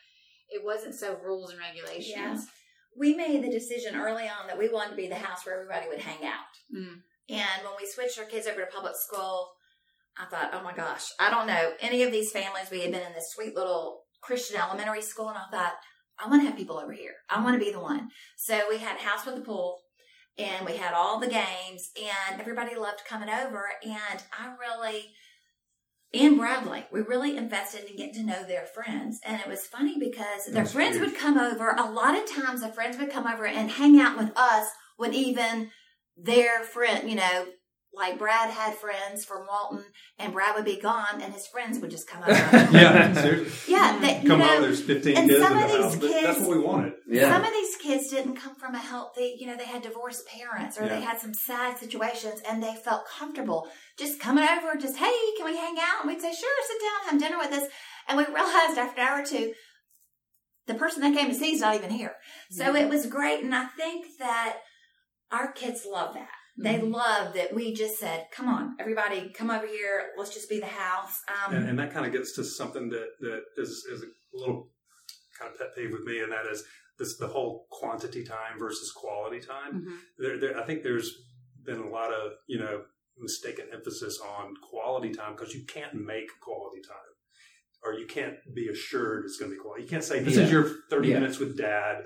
it 0.49 0.63
wasn't 0.63 0.95
so 0.95 1.17
rules 1.23 1.51
and 1.51 1.59
regulations? 1.59 2.47
we 2.95 3.13
made 3.13 3.43
the 3.43 3.49
decision 3.49 3.95
early 3.95 4.23
on 4.23 4.47
that 4.47 4.57
we 4.57 4.69
wanted 4.69 4.91
to 4.91 4.95
be 4.95 5.07
the 5.07 5.15
house 5.15 5.45
where 5.45 5.55
everybody 5.55 5.87
would 5.89 5.99
hang 5.99 6.25
out. 6.25 6.45
Mm. 6.73 7.01
And 7.29 7.63
when 7.63 7.73
we 7.79 7.87
switched 7.87 8.19
our 8.19 8.25
kids 8.25 8.47
over 8.47 8.61
to 8.61 8.67
public 8.67 8.93
school, 8.95 9.51
I 10.17 10.25
thought, 10.25 10.51
oh 10.53 10.63
my 10.63 10.73
gosh, 10.73 11.05
I 11.19 11.29
don't 11.29 11.47
know 11.47 11.71
any 11.81 12.03
of 12.03 12.11
these 12.11 12.31
families. 12.31 12.69
We 12.71 12.81
had 12.81 12.91
been 12.91 13.01
in 13.05 13.13
this 13.13 13.31
sweet 13.33 13.55
little 13.55 14.01
Christian 14.21 14.57
elementary 14.59 15.01
school, 15.01 15.29
and 15.29 15.37
I 15.37 15.45
thought, 15.51 15.73
I 16.17 16.29
want 16.29 16.41
to 16.43 16.47
have 16.47 16.57
people 16.57 16.77
over 16.77 16.93
here. 16.93 17.13
I 17.29 17.43
want 17.43 17.59
to 17.59 17.65
be 17.65 17.71
the 17.71 17.79
one. 17.79 18.09
So 18.37 18.61
we 18.69 18.77
had 18.77 18.97
a 18.97 19.01
house 19.03 19.25
with 19.25 19.35
a 19.35 19.41
pool, 19.41 19.79
and 20.37 20.65
we 20.65 20.77
had 20.77 20.93
all 20.93 21.19
the 21.19 21.27
games, 21.27 21.89
and 21.97 22.39
everybody 22.39 22.75
loved 22.75 23.01
coming 23.07 23.29
over. 23.29 23.69
And 23.83 24.23
I 24.39 24.53
really, 24.59 25.07
and 26.13 26.37
Bradley, 26.37 26.85
we 26.91 27.01
really 27.01 27.35
invested 27.35 27.89
in 27.89 27.97
getting 27.97 28.13
to 28.13 28.23
know 28.23 28.43
their 28.43 28.65
friends. 28.65 29.19
And 29.25 29.41
it 29.41 29.47
was 29.47 29.65
funny 29.65 29.97
because 29.99 30.45
their 30.45 30.55
That's 30.63 30.71
friends 30.71 30.97
huge. 30.97 31.09
would 31.09 31.19
come 31.19 31.37
over. 31.37 31.71
A 31.71 31.91
lot 31.91 32.17
of 32.17 32.25
times, 32.29 32.61
the 32.61 32.69
friends 32.69 32.97
would 32.97 33.11
come 33.11 33.27
over 33.27 33.45
and 33.45 33.69
hang 33.69 33.99
out 33.99 34.17
with 34.17 34.31
us 34.37 34.67
when 34.97 35.13
even 35.13 35.71
their 36.17 36.63
friend, 36.63 37.09
you 37.09 37.15
know, 37.15 37.45
like 37.93 38.19
Brad 38.19 38.49
had 38.49 38.73
friends 38.75 39.23
from 39.23 39.47
Walton, 39.47 39.85
and 40.19 40.33
Brad 40.33 40.53
would 40.55 40.65
be 40.65 40.75
gone, 40.77 41.21
and 41.21 41.33
his 41.33 41.47
friends 41.47 41.79
would 41.79 41.89
just 41.91 42.09
come 42.09 42.23
over. 42.23 42.33
Yeah, 42.73 43.13
seriously. 43.13 43.73
yeah, 43.73 43.97
they, 44.01 44.19
you 44.21 44.27
Come 44.27 44.39
know, 44.39 44.55
on, 44.55 44.61
there's 44.63 44.81
15 44.81 45.15
and 45.15 45.29
kids 45.29 45.39
in 45.41 45.47
some 45.47 45.57
the 45.57 45.63
of 45.63 45.71
these 45.71 45.81
house. 45.81 45.95
but 45.95 46.09
That's 46.21 46.39
what 46.41 46.49
we 46.49 46.59
wanted. 46.59 46.93
Yeah. 47.07 47.31
some 47.31 47.45
of 47.45 47.51
these 47.53 47.77
kids 47.77 48.09
didn't 48.09 48.35
come 48.35 48.55
from 48.55 48.75
a 48.75 48.79
healthy, 48.79 49.37
you 49.39 49.47
know, 49.47 49.55
they 49.55 49.65
had 49.65 49.81
divorced 49.81 50.27
parents 50.27 50.77
or 50.77 50.89
they 50.89 50.99
had 50.99 51.19
some 51.21 51.33
sad 51.33 51.77
situations 51.77 52.41
and 52.49 52.61
they 52.61 52.75
felt 52.75 53.05
comfortable 53.07 53.69
just 53.97 54.19
coming 54.19 54.43
over, 54.43 54.75
just, 54.77 54.97
hey, 54.97 55.13
can 55.37 55.45
we 55.45 55.55
hang 55.55 55.75
out? 55.79 56.01
And 56.03 56.09
we'd 56.11 56.19
say, 56.21 56.33
sure, 56.33 56.49
sit 56.67 56.77
down, 56.81 57.11
have 57.11 57.19
dinner 57.21 57.37
with 57.37 57.53
us. 57.53 57.69
And 58.09 58.17
we 58.17 58.25
realized 58.25 58.77
after 58.77 58.99
an 58.99 59.07
hour 59.07 59.21
or 59.21 59.25
two, 59.25 59.53
the 60.67 60.73
person 60.73 61.01
that 61.03 61.13
came 61.13 61.29
to 61.29 61.35
see 61.35 61.53
is 61.53 61.61
not 61.61 61.75
even 61.75 61.91
here. 61.91 62.15
So 62.51 62.75
it 62.75 62.89
was 62.89 63.05
great. 63.05 63.41
And 63.43 63.55
I 63.55 63.65
think 63.67 64.05
that 64.19 64.57
our 65.31 65.51
kids 65.51 65.85
love 65.89 66.13
that. 66.13 66.29
They 66.57 66.79
love 66.79 67.33
that 67.33 67.53
we 67.53 67.73
just 67.73 67.99
said, 67.99 68.27
come 68.31 68.47
on, 68.47 68.77
everybody, 68.79 69.29
come 69.37 69.51
over 69.51 69.67
here. 69.67 70.11
Let's 70.17 70.33
just 70.33 70.49
be 70.49 70.61
the 70.61 70.65
house. 70.67 71.19
Um, 71.47 71.53
And, 71.53 71.69
and 71.69 71.79
that 71.79 71.91
kind 71.91 72.05
of 72.05 72.13
gets 72.13 72.33
to 72.35 72.45
something 72.45 72.87
that, 72.89 73.07
that 73.19 73.41
is, 73.57 73.85
is 73.91 74.03
a 74.03 74.37
little 74.39 74.69
kind 75.37 75.51
of 75.51 75.59
pet 75.59 75.75
peeve 75.75 75.91
with 75.91 76.03
me, 76.05 76.21
and 76.21 76.31
that 76.31 76.45
is 76.49 76.63
this 76.97 77.17
the 77.17 77.27
whole 77.27 77.67
quantity 77.71 78.23
time 78.23 78.57
versus 78.57 78.89
quality 78.95 79.41
time. 79.45 79.73
Mhm. 79.85 79.97
There, 80.17 80.39
there, 80.39 80.57
I 80.57 80.63
think 80.63 80.81
there's 80.83 81.11
been 81.65 81.79
a 81.81 81.89
lot 81.89 82.13
of 82.13 82.31
you 82.47 82.57
know 82.57 82.83
mistaken 83.17 83.65
emphasis 83.73 84.17
on 84.21 84.53
quality 84.61 85.11
time 85.11 85.35
because 85.35 85.53
you 85.53 85.65
can't 85.65 85.93
make 85.93 86.29
quality 86.41 86.79
time, 86.87 87.11
or 87.83 87.95
you 87.99 88.05
can't 88.07 88.35
be 88.53 88.69
assured 88.69 89.25
it's 89.25 89.37
going 89.37 89.51
to 89.51 89.55
be 89.57 89.61
quality. 89.61 89.83
You 89.83 89.89
can't 89.89 90.05
say 90.05 90.19
this 90.19 90.37
Yeah. 90.37 90.43
is 90.43 90.51
your 90.51 90.69
30 90.89 91.09
Yeah. 91.09 91.15
minutes 91.19 91.37
with 91.37 91.57
dad, 91.57 92.05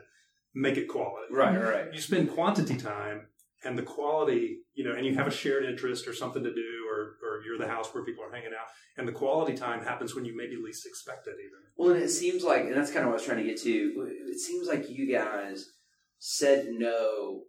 make 0.53 0.77
it 0.77 0.87
quality. 0.87 1.27
Right, 1.31 1.55
mm-hmm. 1.55 1.67
right. 1.67 1.93
You 1.93 2.01
spend 2.01 2.31
quantity 2.31 2.77
time 2.77 3.27
and 3.63 3.77
the 3.77 3.83
quality, 3.83 4.59
you 4.73 4.83
know, 4.83 4.93
and 4.93 5.05
you 5.05 5.15
have 5.15 5.27
a 5.27 5.31
shared 5.31 5.65
interest 5.65 6.07
or 6.07 6.13
something 6.13 6.43
to 6.43 6.53
do 6.53 6.85
or, 6.89 7.17
or 7.23 7.39
or 7.39 7.45
you're 7.45 7.57
the 7.57 7.67
house 7.67 7.93
where 7.93 8.03
people 8.03 8.23
are 8.23 8.31
hanging 8.31 8.51
out. 8.59 8.67
And 8.97 9.07
the 9.07 9.11
quality 9.11 9.55
time 9.55 9.83
happens 9.83 10.15
when 10.15 10.25
you 10.25 10.35
maybe 10.35 10.55
least 10.61 10.85
expect 10.85 11.27
it, 11.27 11.35
even. 11.39 11.59
Well, 11.77 11.91
and 11.91 12.03
it 12.03 12.09
seems 12.09 12.43
like, 12.43 12.63
and 12.63 12.75
that's 12.75 12.91
kind 12.91 13.05
of 13.05 13.07
what 13.07 13.13
I 13.13 13.15
was 13.15 13.25
trying 13.25 13.37
to 13.37 13.43
get 13.43 13.61
to. 13.61 14.11
It 14.29 14.39
seems 14.39 14.67
like 14.67 14.89
you 14.89 15.11
guys 15.11 15.65
said 16.19 16.67
no 16.71 17.43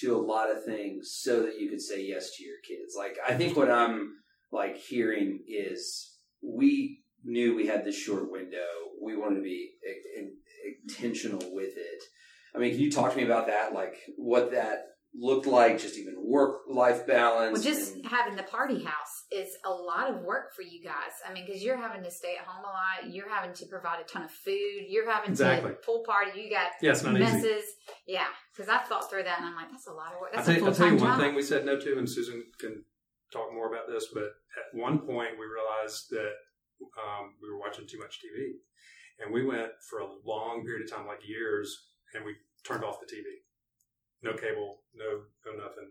to 0.00 0.16
a 0.16 0.18
lot 0.18 0.50
of 0.50 0.64
things 0.64 1.16
so 1.22 1.42
that 1.42 1.60
you 1.60 1.68
could 1.68 1.80
say 1.80 2.04
yes 2.04 2.34
to 2.36 2.44
your 2.44 2.56
kids. 2.66 2.94
Like, 2.96 3.16
I 3.26 3.34
think 3.34 3.56
what 3.56 3.70
I'm 3.70 4.14
like 4.50 4.76
hearing 4.76 5.40
is 5.46 6.16
we 6.42 7.02
knew 7.22 7.54
we 7.54 7.66
had 7.66 7.84
this 7.84 7.96
short 7.96 8.30
window. 8.30 8.66
We 9.02 9.16
wanted 9.16 9.36
to 9.36 9.42
be 9.42 9.72
intentional 10.82 11.40
with 11.52 11.76
it. 11.76 12.02
I 12.54 12.58
mean, 12.58 12.72
can 12.72 12.80
you 12.80 12.90
talk 12.90 13.10
to 13.12 13.16
me 13.16 13.24
about 13.24 13.46
that? 13.48 13.72
Like, 13.72 13.96
what 14.16 14.52
that 14.52 14.86
looked 15.16 15.46
like, 15.46 15.78
just 15.78 15.96
even 15.98 16.14
work 16.18 16.62
life 16.68 17.06
balance? 17.06 17.52
Well, 17.52 17.62
just 17.62 17.94
and- 17.94 18.06
having 18.06 18.36
the 18.36 18.42
party 18.44 18.82
house 18.82 19.14
is 19.32 19.48
a 19.64 19.70
lot 19.70 20.10
of 20.10 20.22
work 20.22 20.54
for 20.54 20.62
you 20.62 20.82
guys. 20.84 21.12
I 21.28 21.32
mean, 21.32 21.44
because 21.46 21.62
you're 21.62 21.76
having 21.76 22.02
to 22.04 22.10
stay 22.10 22.34
at 22.38 22.44
home 22.46 22.64
a 22.64 22.68
lot. 22.68 23.12
You're 23.12 23.28
having 23.28 23.54
to 23.54 23.66
provide 23.66 24.00
a 24.00 24.04
ton 24.04 24.22
of 24.22 24.30
food. 24.30 24.86
You're 24.88 25.10
having 25.10 25.30
Exactly. 25.30 25.70
to 25.70 25.76
pool 25.76 26.02
party. 26.06 26.40
You 26.40 26.50
got 26.50 26.68
Yeah, 26.80 26.92
it's 26.92 27.02
not 27.02 27.14
easy. 27.14 27.22
messes. 27.24 27.64
Yeah, 28.06 28.26
because 28.52 28.68
I 28.68 28.78
thought 28.78 29.08
through 29.10 29.24
that 29.24 29.38
and 29.38 29.48
I'm 29.48 29.54
like, 29.56 29.70
that's 29.70 29.86
a 29.86 29.92
lot 29.92 30.12
of 30.14 30.20
work. 30.20 30.30
I'll 30.32 30.36
That's 30.44 30.46
tell, 30.46 30.56
you, 30.58 30.66
I'll 30.66 30.74
tell 30.74 30.86
you 30.88 30.96
one 30.96 31.10
job. 31.18 31.20
thing 31.20 31.34
we 31.34 31.42
said 31.42 31.64
no 31.64 31.78
to, 31.78 31.98
and 31.98 32.08
Susan 32.10 32.44
can 32.58 32.84
talk 33.32 33.52
more 33.52 33.68
about 33.72 33.86
this, 33.88 34.08
but 34.12 34.24
at 34.24 34.78
one 34.78 34.98
point 34.98 35.30
we 35.38 35.46
realized 35.46 36.06
that 36.10 36.32
um, 37.02 37.34
we 37.42 37.48
were 37.50 37.58
watching 37.58 37.86
too 37.88 37.98
much 37.98 38.18
TV. 38.18 38.52
And 39.20 39.32
we 39.32 39.44
went 39.46 39.70
for 39.88 40.00
a 40.00 40.08
long 40.26 40.64
period 40.64 40.82
of 40.84 40.90
time, 40.90 41.06
like 41.06 41.20
years, 41.26 41.86
and 42.14 42.24
we 42.24 42.36
turned 42.64 42.84
off 42.84 43.00
the 43.00 43.06
TV. 43.06 43.24
No 44.22 44.32
cable, 44.32 44.78
no, 44.94 45.22
no 45.44 45.52
nothing. 45.52 45.90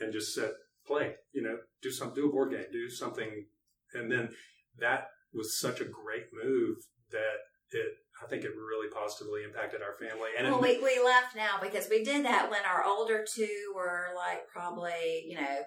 And 0.00 0.12
just 0.12 0.34
said, 0.34 0.52
play, 0.86 1.14
you 1.32 1.42
know, 1.42 1.58
do 1.82 1.90
some, 1.90 2.14
do 2.14 2.28
a 2.28 2.32
board 2.32 2.52
game, 2.52 2.64
do 2.72 2.88
something. 2.88 3.46
And 3.94 4.10
then 4.10 4.30
that 4.78 5.08
was 5.34 5.58
such 5.58 5.80
a 5.80 5.84
great 5.84 6.26
move 6.32 6.78
that 7.10 7.44
it, 7.70 7.92
I 8.22 8.26
think 8.26 8.44
it 8.44 8.52
really 8.56 8.88
positively 8.88 9.44
impacted 9.44 9.80
our 9.82 9.94
family. 9.98 10.30
And 10.36 10.46
well, 10.48 10.62
it, 10.64 10.82
we, 10.82 10.96
we 10.96 11.04
left 11.04 11.36
now 11.36 11.58
because 11.60 11.88
we 11.90 12.04
did 12.04 12.24
that 12.24 12.50
when 12.50 12.60
our 12.64 12.84
older 12.84 13.24
two 13.30 13.72
were 13.74 14.08
like 14.16 14.48
probably, 14.48 15.24
you 15.26 15.36
know, 15.36 15.58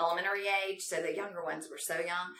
elementary 0.00 0.44
age. 0.68 0.82
So 0.82 1.00
the 1.00 1.14
younger 1.14 1.42
ones 1.42 1.68
were 1.70 1.78
so 1.78 1.98
young. 1.98 2.34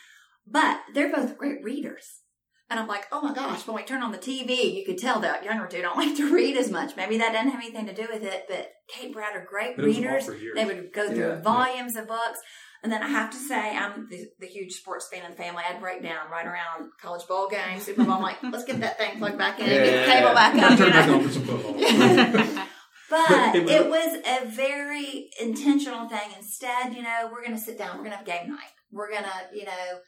But 0.47 0.81
they're 0.95 1.13
both 1.13 1.39
great 1.39 1.63
readers. 1.65 2.23
And 2.69 2.81
I'm 2.81 2.89
like, 2.89 3.07
oh 3.13 3.21
my 3.23 3.33
gosh, 3.33 3.61
mm-hmm. 3.61 3.73
when 3.73 3.83
we 3.83 3.87
turn 3.87 4.03
on 4.03 4.11
the 4.13 4.19
TV, 4.19 4.75
you 4.75 4.85
could 4.85 4.99
tell 4.99 5.21
that 5.21 5.45
younger 5.45 5.67
two 5.67 5.83
don't 5.83 5.97
like 6.05 6.17
to 6.17 6.33
read 6.35 6.57
as 6.57 6.71
much. 6.71 6.97
Maybe 6.97 7.19
that 7.19 7.33
doesn't 7.33 7.51
have 7.51 7.61
anything 7.61 7.87
to 7.87 7.95
do 7.95 8.07
with 8.13 8.23
it, 8.25 8.45
but 8.49 8.73
Kate 8.89 9.07
and 9.07 9.15
Brad 9.15 9.37
are 9.37 9.47
great 9.49 9.77
But 9.77 9.85
it 9.85 9.89
was 9.89 9.97
all 9.99 10.03
readers. 10.03 10.31
They 10.55 10.65
would 10.65 10.93
go 10.93 11.09
through 11.09 11.19
Yeah. 11.29 11.41
volumes 11.43 11.97
of 11.97 12.09
books. 12.09 12.41
And 12.83 12.93
then 12.93 13.03
I 13.03 13.09
have 13.09 13.31
to 13.31 13.37
say, 13.37 13.77
I'm 13.77 14.07
the, 14.11 14.27
the 14.39 14.47
huge 14.47 14.73
sports 14.75 15.09
fan 15.13 15.25
in 15.25 15.31
the 15.33 15.37
family. 15.37 15.63
I'd 15.69 15.81
break 15.81 16.03
down 16.03 16.31
right 16.31 16.47
around 16.47 16.91
college 17.01 17.27
bowl 17.27 17.49
games, 17.49 17.85
Super 17.85 18.05
Bowl. 18.05 18.15
I'm 18.15 18.23
like, 18.23 18.41
let's 18.43 18.65
get 18.65 18.81
that 18.81 18.99
thing 18.99 19.19
plugged 19.19 19.39
back 19.39 19.59
in, 19.59 19.67
and 19.67 19.85
get 19.85 19.91
the 19.91 20.13
Yeah. 20.13 20.21
cable 20.21 20.35
back 20.35 20.55
up. 20.57 20.79
turn 20.79 20.91
back 20.91 21.09
on 21.09 21.23
for 21.23 21.33
some 21.33 21.43
football. 21.43 22.65
But 23.09 23.55
it 23.55 23.89
was 23.89 24.19
a 24.27 24.47
very 24.47 25.31
intentional 25.41 26.09
thing. 26.09 26.29
Instead, 26.37 26.95
you 26.95 27.03
know, 27.03 27.29
we're 27.33 27.45
going 27.45 27.57
to 27.57 27.63
sit 27.63 27.79
down. 27.79 27.97
We're 27.97 28.05
going 28.05 28.11
to 28.13 28.17
have 28.17 28.27
game 28.27 28.49
night. 28.49 28.73
We're 28.91 29.11
going 29.11 29.25
to, 29.25 29.57
you 29.57 29.65
know, 29.65 29.99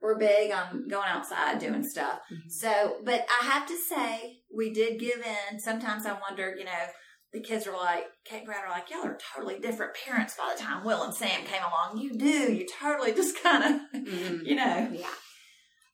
we're 0.00 0.18
big 0.18 0.52
on 0.52 0.86
going 0.88 1.08
outside 1.08 1.58
doing 1.58 1.82
stuff. 1.82 2.20
So, 2.48 2.96
but 3.04 3.26
I 3.40 3.44
have 3.46 3.66
to 3.66 3.76
say, 3.76 4.38
we 4.54 4.72
did 4.72 5.00
give 5.00 5.22
in. 5.50 5.58
Sometimes 5.60 6.06
I 6.06 6.16
wonder, 6.20 6.54
you 6.56 6.64
know, 6.64 6.70
the 7.32 7.40
kids 7.40 7.66
are 7.66 7.76
like, 7.76 8.04
Kate 8.24 8.38
and 8.38 8.46
Brad 8.46 8.64
are 8.64 8.70
like, 8.70 8.90
y'all 8.90 9.04
are 9.04 9.18
totally 9.34 9.58
different 9.58 9.92
parents 10.06 10.34
by 10.36 10.54
the 10.56 10.62
time 10.62 10.84
Will 10.84 11.02
and 11.02 11.12
Sam 11.14 11.44
came 11.44 11.62
along. 11.62 11.98
You 12.00 12.16
do. 12.16 12.52
You 12.52 12.66
totally 12.80 13.12
just 13.12 13.42
kind 13.42 13.64
of, 13.64 13.80
Mhm. 14.00 14.46
you 14.46 14.54
know, 14.56 14.62
Yeah. 14.64 14.86
things 14.88 15.12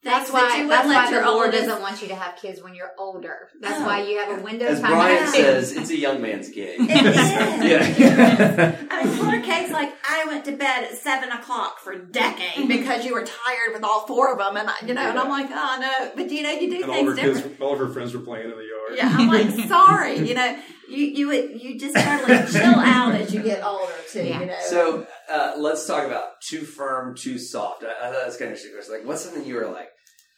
That's 0.04 0.30
why. 0.30 0.58
you 0.58 0.68
That's 0.68 0.86
why 0.86 0.94
let 0.94 1.06
the 1.06 1.12
your 1.16 1.24
Lord 1.26 1.46
oldest- 1.46 1.64
doesn't 1.66 1.82
want 1.82 2.02
you 2.02 2.08
to 2.08 2.14
have 2.14 2.36
kids 2.36 2.62
when 2.62 2.74
you're 2.74 2.92
older. 2.98 3.48
That's 3.60 3.80
Oh. 3.80 3.84
why 3.86 4.02
you 4.02 4.18
have 4.18 4.38
a 4.38 4.42
window 4.42 4.66
As 4.66 4.80
time. 4.80 4.90
Brian 4.92 5.24
to 5.24 5.30
says, 5.32 5.72
it's 5.72 5.90
a 5.90 5.96
young 5.98 6.20
man's 6.22 6.50
game. 6.50 6.86
It 6.88 7.06
is. 7.06 7.16
yeah. 7.98 8.73
I 8.90 9.04
mean, 9.04 9.18
poor 9.18 9.40
Kate's 9.42 9.70
like, 9.72 9.94
I 10.08 10.24
went 10.26 10.44
to 10.46 10.52
bed 10.52 10.84
at 10.84 10.96
seven 10.96 11.30
o'clock 11.30 11.78
for 11.80 11.92
a 11.92 11.98
decade 11.98 12.68
because 12.68 13.04
you 13.04 13.14
were 13.14 13.22
tired 13.24 13.72
with 13.72 13.84
all 13.84 14.06
four 14.06 14.32
of 14.32 14.38
them, 14.38 14.56
and 14.56 14.68
I, 14.68 14.74
you 14.86 14.94
know, 14.94 15.00
and 15.02 15.18
I'm 15.18 15.28
like, 15.28 15.48
oh 15.50 15.78
no, 15.80 16.10
but 16.16 16.30
you 16.30 16.42
know, 16.42 16.50
you 16.50 16.70
do 16.70 16.82
and 16.82 16.90
all 16.90 17.04
her 17.06 17.14
things 17.14 17.40
kids, 17.42 17.60
all 17.60 17.72
of 17.74 17.78
her 17.78 17.88
friends 17.88 18.14
were 18.14 18.20
playing 18.20 18.50
in 18.50 18.56
the 18.56 18.56
yard. 18.56 18.96
Yeah, 18.96 19.14
I'm 19.16 19.28
like, 19.28 19.50
sorry, 19.68 20.18
you 20.26 20.34
know, 20.34 20.58
you 20.88 21.04
you 21.04 21.26
would 21.28 21.62
you 21.62 21.78
just 21.78 21.94
totally 21.96 22.46
chill 22.52 22.78
out 22.80 23.14
as 23.14 23.32
you 23.34 23.42
get 23.42 23.64
older 23.64 23.92
too, 24.10 24.22
Yeah. 24.24 24.40
you 24.40 24.46
know. 24.46 24.56
So 24.66 25.06
uh, 25.30 25.54
let's 25.56 25.86
talk 25.86 26.04
about 26.06 26.40
too 26.46 26.60
firm, 26.62 27.16
too 27.16 27.38
soft. 27.38 27.84
I, 27.84 28.08
I 28.08 28.12
thought 28.12 28.22
that's 28.24 28.36
kind 28.36 28.52
of 28.52 28.58
interesting. 28.58 28.96
Like, 28.98 29.06
what's 29.06 29.22
something 29.24 29.44
you 29.44 29.54
were 29.56 29.66
like, 29.68 29.88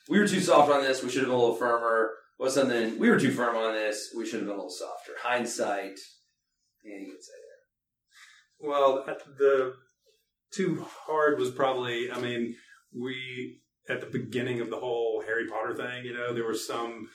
we 0.09 0.19
were 0.19 0.27
too 0.29 0.41
soft 0.41 0.71
on 0.71 0.83
this. 0.83 1.03
We 1.03 1.11
should 1.11 1.21
have 1.21 1.29
been 1.29 1.37
a 1.37 1.41
little 1.41 1.57
firmer. 1.57 2.11
What's 2.39 2.55
something 2.55 2.99
we 2.99 3.09
were 3.09 3.19
too 3.19 3.31
firm 3.33 3.57
on 3.57 3.73
this? 3.75 4.13
We 4.17 4.25
should 4.27 4.41
have 4.41 4.43
been 4.49 4.51
a 4.55 4.57
little 4.57 4.71
softer. 4.71 5.13
Hindsight. 5.23 5.99
Anything 6.85 7.07
you 7.07 7.13
could 7.13 7.23
say 7.25 7.33
Well, 8.61 9.05
the 9.39 9.75
too 10.53 10.85
hard 11.07 11.39
was 11.39 11.51
probably. 11.51 12.11
I 12.11 12.21
mean, 12.21 12.55
we 12.99 13.61
at 13.89 14.01
the 14.01 14.07
beginning 14.07 14.61
of 14.61 14.71
the 14.71 14.77
whole 14.79 15.23
Harry 15.27 15.47
Potter 15.49 15.75
thing. 15.75 16.05
You 16.05 16.15
know, 16.15 16.33
there 16.33 16.47
was 16.47 16.67
some 16.67 17.09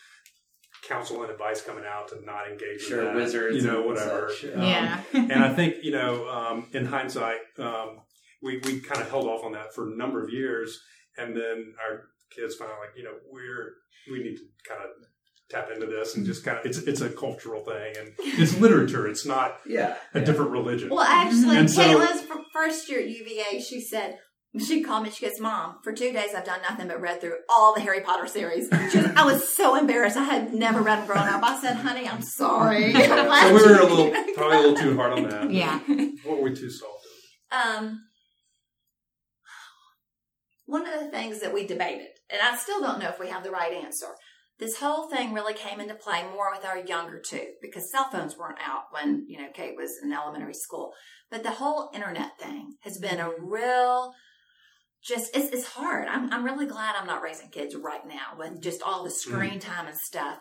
counsel 0.87 1.21
and 1.23 1.31
advice 1.31 1.61
coming 1.61 1.83
out 1.85 2.09
to 2.09 2.23
not 2.25 2.49
engage. 2.49 2.81
Sure, 2.81 2.99
in 3.01 3.05
that, 3.07 3.15
wizards 3.15 3.55
You 3.57 3.63
know, 3.63 3.81
whatever. 3.81 4.29
such. 4.31 4.53
Um, 4.53 4.61
Yeah. 4.61 5.01
and 5.13 5.43
I 5.43 5.53
think 5.53 5.75
you 5.83 5.91
know, 5.91 6.27
um, 6.29 6.67
in 6.73 6.85
hindsight, 6.85 7.39
um, 7.59 8.01
we 8.41 8.57
we 8.59 8.79
kind 8.79 9.01
of 9.01 9.09
held 9.09 9.27
off 9.27 9.43
on 9.43 9.53
that 9.53 9.73
for 9.73 9.91
a 9.91 9.95
number 9.95 10.23
of 10.23 10.29
years, 10.29 10.79
and 11.17 11.35
then 11.35 11.73
our 11.83 12.03
kids 12.35 12.55
finally 12.55 12.77
like, 12.79 12.97
you 12.97 13.03
know, 13.03 13.15
we're 13.31 13.73
we 14.11 14.23
need 14.23 14.35
to 14.37 14.43
kind 14.67 14.81
of 14.83 14.89
tap 15.51 15.69
into 15.73 15.85
this 15.85 16.15
and 16.15 16.25
just 16.25 16.43
kind 16.43 16.57
of 16.57 16.65
it's 16.65 16.77
it's 16.79 17.01
a 17.01 17.09
cultural 17.09 17.63
thing 17.63 17.93
and 17.99 18.13
it's 18.19 18.57
literature. 18.57 19.07
It's 19.07 19.25
not. 19.25 19.57
Yeah. 19.65 19.95
a 20.13 20.19
yeah. 20.19 20.25
different 20.25 20.51
religion. 20.51 20.89
well, 20.89 21.01
actually, 21.01 21.57
And 21.57 21.69
so- 21.69 21.99
first 22.53 22.89
year 22.89 22.99
at 22.99 23.09
UVA, 23.09 23.61
she 23.61 23.81
said. 23.81 24.17
She 24.59 24.83
called 24.83 25.03
me. 25.05 25.09
She 25.11 25.25
goes, 25.25 25.39
"Mom, 25.39 25.77
for 25.81 25.93
two 25.93 26.11
days 26.11 26.31
I've 26.35 26.43
done 26.43 26.59
nothing 26.69 26.89
but 26.89 26.99
read 26.99 27.21
through 27.21 27.35
all 27.47 27.73
the 27.73 27.79
Harry 27.79 28.01
Potter 28.01 28.27
series." 28.27 28.67
She 28.91 28.99
goes, 28.99 29.09
I 29.15 29.23
was 29.23 29.47
so 29.47 29.77
embarrassed. 29.77 30.17
I 30.17 30.25
had 30.25 30.53
never 30.53 30.81
read 30.81 30.99
them 30.99 31.07
growing 31.07 31.29
up. 31.29 31.41
I 31.41 31.57
said, 31.61 31.77
"Honey, 31.77 32.05
I'm 32.05 32.21
sorry." 32.21 32.93
I'm 32.95 33.03
so 33.05 33.65
we 33.65 33.71
were 33.71 33.79
a 33.79 33.85
little 33.85 34.11
probably 34.35 34.57
a 34.57 34.59
little 34.59 34.75
too 34.75 34.97
hard 34.97 35.13
on 35.13 35.29
that. 35.29 35.51
Yeah. 35.51 35.79
What 36.25 36.39
were 36.39 36.43
we 36.49 36.53
too 36.53 36.69
soft? 36.69 37.05
Um, 37.53 38.01
one 40.65 40.85
of 40.85 40.99
the 40.99 41.09
things 41.11 41.39
that 41.39 41.53
we 41.53 41.65
debated, 41.65 42.07
and 42.29 42.41
I 42.41 42.57
still 42.57 42.81
don't 42.81 42.99
know 42.99 43.07
if 43.07 43.19
we 43.21 43.29
have 43.29 43.45
the 43.45 43.51
right 43.51 43.71
answer. 43.73 44.07
This 44.61 44.77
whole 44.77 45.09
thing 45.09 45.33
really 45.33 45.55
came 45.55 45.79
into 45.79 45.95
play 45.95 46.23
more 46.23 46.51
with 46.55 46.63
our 46.63 46.77
younger 46.77 47.19
two 47.19 47.47
because 47.63 47.91
cell 47.91 48.09
phones 48.11 48.37
weren't 48.37 48.59
out 48.63 48.83
when 48.91 49.25
you 49.27 49.39
know 49.39 49.47
Kate 49.55 49.75
was 49.75 49.97
in 50.03 50.13
elementary 50.13 50.53
school. 50.53 50.93
But 51.31 51.41
the 51.41 51.49
whole 51.49 51.89
internet 51.95 52.39
thing 52.39 52.75
has 52.81 52.99
been 52.99 53.19
a 53.19 53.31
real, 53.39 54.13
just 55.03 55.35
it's, 55.35 55.51
it's 55.51 55.67
hard. 55.69 56.07
I'm 56.07 56.31
I'm 56.31 56.45
really 56.45 56.67
glad 56.67 56.95
I'm 56.95 57.07
not 57.07 57.23
raising 57.23 57.49
kids 57.49 57.75
right 57.75 58.05
now 58.07 58.37
with 58.37 58.61
just 58.61 58.83
all 58.83 59.03
the 59.03 59.09
screen 59.09 59.55
mm. 59.55 59.61
time 59.61 59.87
and 59.87 59.97
stuff. 59.97 60.37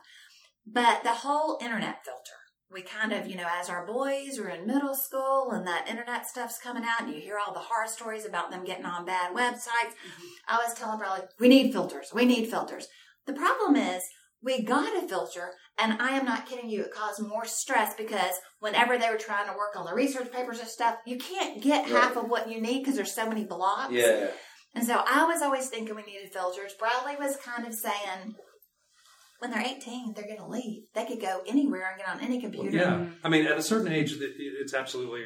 But 0.67 1.03
the 1.03 1.15
whole 1.15 1.59
internet 1.63 2.05
filter 2.05 2.41
we 2.73 2.83
kind 2.83 3.13
of, 3.13 3.27
you 3.27 3.37
know, 3.37 3.49
as 3.61 3.69
our 3.69 3.85
boys 3.85 4.39
are 4.39 4.49
in 4.49 4.67
middle 4.67 4.95
school 4.95 5.51
and 5.51 5.67
that 5.67 5.89
internet 5.89 6.27
stuff's 6.27 6.59
coming 6.59 6.85
out 6.85 7.03
and 7.03 7.13
you 7.13 7.21
hear 7.21 7.37
all 7.37 7.53
the 7.53 7.59
horror 7.59 7.89
stories 7.89 8.25
about 8.25 8.51
them 8.51 8.65
getting 8.65 8.85
on 8.85 9.05
bad 9.05 9.35
websites, 9.35 9.91
mm-hmm. 9.91 10.27
I 10.49 10.59
was 10.59 10.79
telling 10.79 10.99
Bradley, 10.99 11.27
we 11.41 11.49
need 11.49 11.73
filters. 11.73 12.11
We 12.15 12.25
need 12.25 12.49
filters. 12.49 12.87
The 13.31 13.39
problem 13.39 13.77
is 13.77 14.03
we 14.43 14.63
got 14.63 14.97
a 15.05 15.07
filter 15.07 15.53
and 15.79 16.01
I 16.03 16.11
am 16.19 16.25
not 16.25 16.47
kidding 16.49 16.69
you. 16.69 16.83
It 16.83 16.93
caused 16.93 17.23
more 17.23 17.45
stress 17.45 17.95
because 17.95 18.33
whenever 18.59 18.99
they 18.99 19.09
were 19.09 19.19
trying 19.19 19.47
to 19.47 19.57
work 19.57 19.77
on 19.77 19.87
the 19.87 19.95
research 19.95 20.33
papers 20.33 20.59
and 20.59 20.69
stuff, 20.69 20.97
you 21.07 21.17
can't 21.17 21.63
get 21.63 21.83
Right. 21.85 22.03
half 22.03 22.17
of 22.17 22.29
what 22.29 22.51
you 22.51 22.61
need 22.61 22.81
because 22.81 22.97
there's 22.97 23.15
so 23.15 23.29
many 23.29 23.45
blocks. 23.45 23.93
Yeah. 23.93 24.31
And 24.75 24.85
so 24.85 25.03
I 25.07 25.25
was 25.27 25.43
always 25.43 25.69
thinking 25.69 25.95
we 25.95 26.03
needed 26.03 26.33
filters. 26.33 26.75
Bradley 26.79 27.15
was 27.21 27.37
kind 27.37 27.67
of 27.67 27.75
saying, 27.75 28.35
when 29.39 29.51
they're 29.53 29.61
18, 29.63 30.13
they're 30.15 30.25
going 30.27 30.39
to 30.39 30.47
leave. 30.47 30.85
They 30.95 31.07
could 31.07 31.21
go 31.21 31.43
anywhere 31.47 31.89
and 31.91 31.99
get 31.99 32.09
on 32.09 32.21
any 32.21 32.41
computer. 32.41 32.77
Yeah, 32.77 33.07
I 33.23 33.29
mean, 33.29 33.47
at 33.47 33.59
a 33.59 33.63
certain 33.63 33.93
age, 33.93 34.17
it's 34.21 34.75
absolutely 34.75 35.25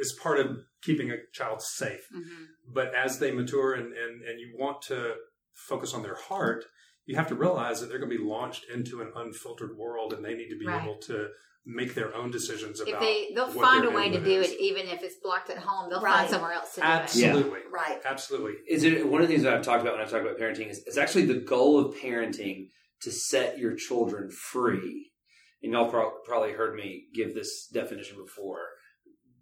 it's 0.00 0.14
part 0.18 0.40
of 0.40 0.56
keeping 0.82 1.10
a 1.10 1.16
child 1.32 1.62
safe. 1.62 2.06
Mhm. 2.12 2.46
But 2.66 2.94
as 2.94 3.18
they 3.18 3.30
mature 3.30 3.74
and 3.74 3.92
and 3.96 4.22
and 4.22 4.40
you 4.40 4.56
want 4.58 4.82
to 4.82 5.14
focus 5.54 5.92
on 5.94 6.02
their 6.02 6.16
heart, 6.16 6.64
you 7.06 7.16
have 7.16 7.28
to 7.28 7.34
realize 7.34 7.80
that 7.80 7.88
they're 7.88 7.98
going 7.98 8.10
to 8.10 8.18
be 8.18 8.22
launched 8.24 8.64
into 8.72 9.00
an 9.00 9.12
unfiltered 9.16 9.76
world, 9.76 10.12
and 10.12 10.24
they 10.24 10.34
need 10.34 10.48
to 10.50 10.58
be 10.58 10.66
Right. 10.66 10.82
able 10.82 10.98
to 11.02 11.28
make 11.64 11.94
their 11.94 12.12
own 12.14 12.30
decisions 12.30 12.80
If 12.80 12.88
about. 12.88 13.00
they 13.00 13.30
they'll 13.34 13.46
what 13.52 13.62
find 13.64 13.84
a 13.84 13.90
way 13.90 14.08
to 14.10 14.18
do 14.18 14.40
is. 14.40 14.50
it, 14.50 14.60
even 14.60 14.86
if 14.88 15.02
it's 15.02 15.16
blocked 15.22 15.48
at 15.48 15.58
home, 15.58 15.88
they'll 15.90 16.00
Right. 16.00 16.18
find 16.18 16.30
somewhere 16.30 16.52
else 16.52 16.74
to 16.74 16.80
do 16.80 16.86
it. 16.86 16.90
Absolutely, 16.90 17.60
Right. 17.70 18.00
absolutely. 18.04 18.54
Is 18.68 18.82
it 18.82 19.06
one 19.06 19.22
of 19.22 19.28
the 19.28 19.32
things 19.32 19.44
that 19.44 19.54
I've 19.54 19.62
talked 19.62 19.80
about 19.82 19.96
when 19.96 20.04
I 20.04 20.08
talk 20.10 20.22
about 20.22 20.38
parenting 20.38 20.68
is 20.70 20.82
it's 20.86 20.96
actually 20.96 21.26
the 21.26 21.38
goal 21.40 21.78
of 21.78 21.94
parenting 21.96 22.70
to 23.02 23.12
set 23.12 23.58
your 23.58 23.74
children 23.74 24.30
free. 24.30 25.12
And 25.62 25.72
y'all 25.72 25.88
pro- 25.88 26.18
probably 26.24 26.52
heard 26.52 26.74
me 26.74 27.06
give 27.14 27.34
this 27.34 27.68
definition 27.68 28.16
before. 28.16 28.66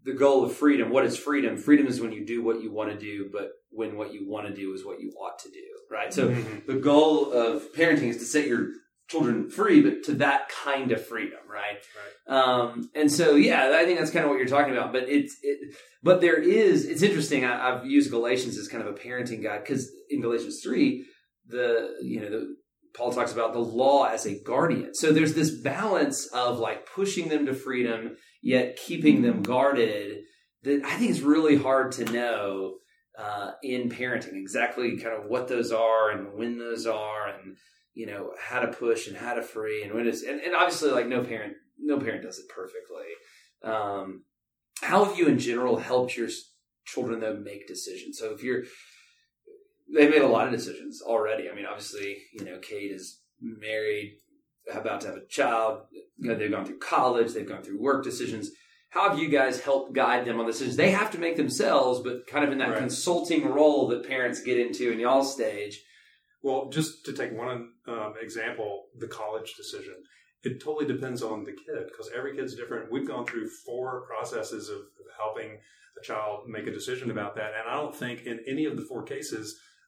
The 0.05 0.13
goal 0.13 0.45
of 0.45 0.55
freedom, 0.55 0.91
what 0.91 1.07
is 1.07 1.17
freedom? 1.19 1.57
Freedom 1.57 1.87
is 1.87 2.01
when 2.03 2.13
you 2.13 2.25
do 2.27 2.43
what 2.43 2.61
you 2.63 2.71
want 2.71 2.91
to 2.91 2.99
do, 2.99 3.31
but 3.33 3.53
when 3.71 3.97
what 3.97 4.13
you 4.13 4.29
want 4.29 4.47
to 4.47 4.53
do 4.55 4.75
is 4.75 4.85
what 4.85 5.01
you 5.01 5.11
ought 5.13 5.39
to 5.39 5.51
do, 5.51 5.67
right? 5.91 6.13
So 6.13 6.29
Mhm. 6.29 6.67
the 6.67 6.75
goal 6.75 7.33
of 7.33 7.73
parenting 7.75 8.09
is 8.09 8.19
to 8.19 8.25
set 8.25 8.47
your 8.47 8.69
children 9.09 9.51
free, 9.51 9.81
but 9.81 10.05
to 10.05 10.13
that 10.15 10.49
kind 10.49 10.93
of 10.93 11.05
freedom, 11.05 11.41
right? 11.49 11.79
Um, 12.29 12.91
and 12.95 13.11
so, 13.11 13.35
yeah, 13.35 13.73
I 13.75 13.85
think 13.85 13.99
that's 13.99 14.13
kind 14.13 14.25
of 14.25 14.31
what 14.31 14.39
you're 14.39 14.47
talking 14.47 14.73
about. 14.73 14.93
But 14.93 15.09
it's, 15.09 15.37
it, 15.43 15.75
but 16.03 16.21
there 16.21 16.41
is, 16.41 16.85
it's 16.87 17.03
interesting. 17.03 17.45
I, 17.45 17.79
I've 17.79 17.87
used 17.87 18.11
Galatians 18.11 18.57
as 18.57 18.69
kind 18.69 18.87
of 18.87 18.95
a 18.95 18.97
parenting 18.97 19.43
guide 19.43 19.63
because 19.65 19.91
in 20.09 20.21
Galatians 20.21 20.61
three, 20.63 21.05
the 21.47 21.97
you 22.03 22.21
know 22.21 22.31
the 22.31 22.57
Paul 22.95 23.13
talks 23.13 23.33
about 23.33 23.53
the 23.53 23.61
law 23.61 24.05
as 24.05 24.27
a 24.27 24.41
guardian. 24.43 24.95
So 24.95 25.13
there's 25.13 25.35
this 25.35 25.51
balance 25.51 26.27
of 26.29 26.59
like 26.59 26.87
pushing 26.87 27.29
them 27.29 27.47
to 27.47 27.55
freedom 27.55 28.17
yet 28.43 28.77
keeping 28.77 29.23
them 29.23 29.43
guarded 29.43 30.19
that 30.63 30.85
I 30.85 30.97
think 30.97 31.11
is 31.11 31.23
really 31.23 31.57
hard 31.57 31.93
to 31.93 32.05
know 32.05 32.77
uh, 33.19 33.53
in 33.63 33.89
parenting 33.89 34.35
exactly 34.35 34.97
kind 34.97 35.17
of 35.17 35.27
what 35.27 35.49
those 35.49 35.73
are 35.73 36.11
and 36.11 36.35
when 36.35 36.59
those 36.59 36.87
are 36.87 37.29
and 37.29 37.57
you 37.95 38.07
know 38.07 38.33
how 38.41 38.61
to 38.61 38.69
push 38.69 39.09
and 39.09 39.17
how 39.17 39.35
to 39.35 39.43
free 39.43 39.83
and 39.83 39.93
when 39.93 40.07
it's 40.07 40.23
and, 40.23 40.41
and 40.41 40.55
obviously 40.55 40.91
like 40.91 41.07
no 41.07 41.23
parent 41.23 41.55
no 41.79 41.99
parent 41.99 42.23
does 42.23 42.39
it 42.39 42.49
perfectly. 42.49 43.07
Um, 43.63 44.25
how 44.83 45.05
have 45.05 45.19
you 45.19 45.27
in 45.27 45.39
general 45.39 45.77
helped 45.77 46.17
your 46.17 46.29
children 46.85 47.21
though 47.21 47.37
make 47.37 47.67
decisions? 47.67 48.19
So 48.19 48.33
if 48.33 48.43
you're 48.43 48.63
they've 49.93 50.11
made 50.11 50.23
a 50.23 50.29
lot 50.29 50.47
of 50.47 50.53
decisions 50.53 51.03
already. 51.03 51.51
I 51.51 51.55
mean 51.55 51.67
obviously 51.67 52.19
you 52.33 52.45
know 52.45 52.59
kate 52.59 52.93
is 52.93 53.21
married 53.41 54.19
about 54.73 55.01
to 55.01 55.09
have 55.09 55.17
a 55.17 55.27
child 55.29 55.83
you 56.19 56.29
know, 56.29 56.37
they've 56.37 56.51
gone 56.51 56.65
through 56.65 56.79
college 56.79 57.33
they've 57.33 57.49
gone 57.49 57.63
through 57.63 57.81
work 57.81 58.05
decisions 58.05 58.51
how 58.91 59.09
have 59.09 59.19
you 59.19 59.29
guys 59.29 59.61
helped 59.61 59.93
guide 59.93 60.25
them 60.25 60.39
on 60.41 60.47
decisions 60.47 60.77
they 60.77 60.91
have 60.91 61.11
to 61.11 61.19
make 61.19 61.37
themselves 61.37 62.01
but 62.01 62.27
kind 62.27 62.45
of 62.45 62.53
in 62.53 62.59
that 62.59 62.71
Right. 62.71 62.79
consulting 62.79 63.47
role 63.49 63.89
that 63.89 64.07
parents 64.07 64.43
get 64.43 64.59
into 64.59 64.91
in 64.93 65.01
y'all 65.01 65.25
stage 65.25 65.81
Well, 66.43 66.71
just 66.71 67.05
to 67.07 67.13
take 67.13 67.33
one 67.33 67.73
um, 67.87 68.15
example, 68.21 68.87
the 68.99 69.09
college 69.09 69.51
decision. 69.57 69.95
It 70.43 70.59
totally 70.65 70.87
depends 70.87 71.23
on 71.23 71.45
the 71.45 71.53
kid 71.53 71.83
because 71.89 72.09
every 72.17 72.35
kid's 72.35 72.55
different. 72.55 72.91
We've 72.91 73.07
gone 73.07 73.27
through 73.27 73.49
four 73.67 74.07
processes 74.07 74.71
of, 74.71 74.77
of 74.79 75.07
helping 75.19 75.59
a 76.01 76.03
child 76.03 76.49
make 76.49 76.67
a 76.67 76.71
decision 76.73 77.11
about 77.11 77.35
that, 77.37 77.51
and 77.59 77.69
I 77.69 77.75
don't 77.75 77.95
think 77.95 78.23
in 78.23 78.41
any 78.49 78.65
of 78.65 78.75
the 78.79 78.87
four 78.91 79.03
cases, 79.03 79.45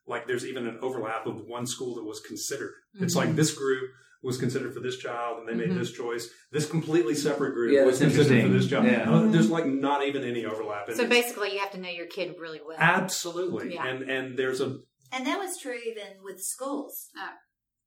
like 0.07 0.27
there's 0.27 0.45
even 0.45 0.67
an 0.67 0.79
overlap 0.83 1.27
of 1.27 1.37
one 1.47 1.67
school 1.67 1.95
that 1.95 2.05
was 2.05 2.21
considered. 2.21 2.75
It's 3.01 3.17
like 3.17 3.35
this 3.35 3.55
group 3.55 3.85
was 4.23 4.39
considered 4.39 4.73
for 4.73 4.81
this 4.81 4.99
child, 4.99 5.39
and 5.41 5.49
they 5.49 5.55
made 5.55 5.75
Mhm. 5.75 5.79
this 5.81 5.93
choice. 5.93 6.29
This 6.53 6.69
completely 6.71 7.15
separate 7.15 7.55
group 7.55 7.73
Yeah, 7.73 7.85
was 7.85 7.99
considered 7.99 8.43
for 8.43 8.49
this 8.49 8.69
child. 8.69 8.87
Yeah. 8.87 9.11
Uh, 9.13 9.27
There's 9.27 9.51
like 9.51 9.67
not 9.67 10.05
even 10.07 10.23
any 10.25 10.45
overlap. 10.45 10.91
So 10.93 11.07
basically, 11.07 11.53
you 11.55 11.59
have 11.61 11.73
to 11.73 11.79
know 11.79 11.89
your 11.89 12.07
kid 12.07 12.37
really 12.39 12.61
well. 12.65 12.77
absolutely, 12.79 13.75
Yeah. 13.75 13.87
and 13.87 14.09
and 14.09 14.39
there's 14.39 14.61
a 14.61 14.79
And 15.15 15.27
that 15.27 15.39
was 15.39 15.59
true 15.59 15.75
even 15.75 16.23
with 16.23 16.41
schools. 16.41 17.11
Oh. 17.17 17.29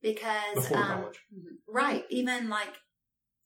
Because, 0.02 0.54
before 0.54 0.76
um, 0.78 0.86
college. 1.00 1.18
right, 1.66 2.04
even 2.10 2.48
like 2.48 2.74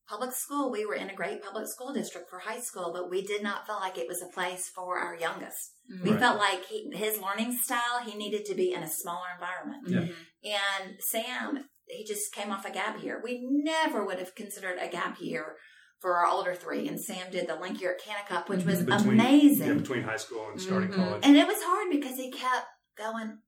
public 0.08 0.32
school, 0.32 0.70
we 0.70 0.84
were 0.84 0.94
in 0.96 1.08
a 1.08 1.14
great 1.14 1.40
public 1.42 1.66
school 1.68 1.92
district 1.92 2.28
for 2.28 2.40
high 2.40 2.58
school, 2.60 2.92
but 2.92 3.08
we 3.08 3.22
did 3.22 3.42
not 3.42 3.64
feel 3.66 3.76
like 3.76 3.96
it 3.96 4.08
was 4.08 4.20
a 4.20 4.26
place 4.34 4.68
for 4.68 4.98
our 4.98 5.14
youngest. 5.16 5.72
Mhm. 5.90 6.02
We 6.02 6.10
Right. 6.10 6.18
felt 6.20 6.38
like 6.38 6.64
he, 6.66 6.90
his 6.92 7.18
learning 7.20 7.52
style, 7.52 8.00
he 8.04 8.16
needed 8.18 8.44
to 8.46 8.54
be 8.54 8.72
in 8.72 8.82
a 8.82 8.90
smaller 8.90 9.28
environment. 9.34 9.88
Yeah. 9.88 10.00
Mhm. 10.00 10.16
And 10.82 11.00
Sam, 11.00 11.68
he 11.90 12.04
just 12.04 12.32
came 12.32 12.50
off 12.50 12.64
a 12.64 12.70
gap 12.70 13.02
year. 13.02 13.20
We 13.22 13.40
never 13.42 14.04
would 14.04 14.18
have 14.18 14.34
considered 14.34 14.78
a 14.80 14.88
gap 14.88 15.20
year 15.20 15.56
for 16.00 16.14
our 16.16 16.26
older 16.26 16.54
three. 16.54 16.88
And 16.88 16.98
Sam 17.00 17.30
did 17.30 17.46
the 17.46 17.56
link 17.56 17.80
year 17.80 17.94
at 17.96 18.00
Kanakuk, 18.28 18.48
which 18.48 18.64
was 18.64 18.82
Between- 18.82 19.20
amazing. 19.20 19.66
Yeah, 19.68 19.74
between 19.74 20.02
high 20.02 20.16
school 20.16 20.48
and 20.50 20.60
starting 20.60 20.90
Mhm. 20.90 20.94
college. 20.94 21.20
And 21.24 21.36
it 21.36 21.46
was 21.46 21.62
hard 21.62 21.90
because 21.90 22.16
he 22.16 22.30
kept 22.30 22.66
going, 22.96 23.38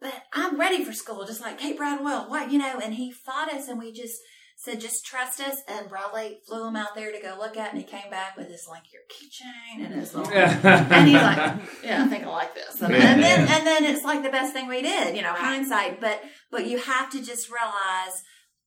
but 0.00 0.12
I'm 0.32 0.58
ready 0.60 0.84
for 0.84 0.92
school, 0.92 1.24
just 1.24 1.40
like 1.40 1.58
Kate 1.58 1.76
Brad, 1.78 2.04
Will. 2.04 2.28
What, 2.28 2.50
you 2.50 2.58
know, 2.58 2.78
and 2.82 2.94
he 2.94 3.10
fought 3.10 3.52
us 3.52 3.68
and 3.68 3.78
we 3.78 3.90
just 3.92 4.20
said, 4.56 4.80
just 4.80 5.04
trust 5.04 5.40
us. 5.40 5.56
And 5.68 5.88
Bradley 5.88 6.38
flew 6.46 6.68
him 6.68 6.76
out 6.76 6.94
there 6.94 7.12
to 7.12 7.20
go 7.20 7.36
look 7.38 7.56
at 7.56 7.70
and 7.72 7.78
he 7.78 7.84
came 7.84 8.10
back 8.10 8.36
with 8.36 8.48
his 8.48 8.66
like 8.68 8.84
your 8.92 9.02
keychain 9.10 9.84
and 9.84 9.94
his 9.94 10.14
little, 10.14 10.32
and 10.32 11.08
he's 11.08 11.20
like, 11.20 11.60
yeah, 11.84 12.04
I 12.04 12.08
think 12.08 12.24
I 12.24 12.28
like 12.28 12.54
this. 12.54 12.80
And, 12.80 12.92
Yeah, 12.92 13.12
and 13.12 13.22
then, 13.22 13.46
yeah. 13.46 13.56
and 13.56 13.66
then 13.66 13.84
it's 13.84 14.04
like 14.04 14.22
the 14.22 14.30
best 14.30 14.52
thing 14.52 14.68
we 14.68 14.82
did, 14.82 15.16
you 15.16 15.22
know, 15.22 15.32
hindsight. 15.34 16.00
But, 16.00 16.22
but 16.50 16.66
you 16.66 16.78
have 16.78 17.10
to 17.10 17.22
just 17.22 17.50
realize, 17.50 18.22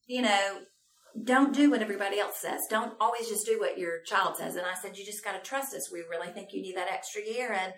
you 0.06 0.21
know, 0.21 0.60
don't 1.23 1.54
do 1.54 1.71
what 1.71 1.82
everybody 1.82 2.19
else 2.19 2.39
says. 2.39 2.62
Don't 2.69 2.93
always 3.00 3.28
just 3.28 3.45
do 3.45 3.60
what 3.60 3.78
your 3.78 4.02
child 4.04 4.38
says. 4.38 4.56
And 4.56 4.65
I 4.67 4.76
said, 4.76 4.97
you 4.97 5.06
just 5.06 5.23
got 5.23 5.32
to 5.32 5.50
trust 5.50 5.73
us. 5.73 5.91
We 5.91 6.04
really 6.10 6.32
think 6.32 6.50
you 6.54 6.62
need 6.62 6.78
that 6.78 6.91
extra 6.91 7.23
year. 7.23 7.52
And, 7.52 7.73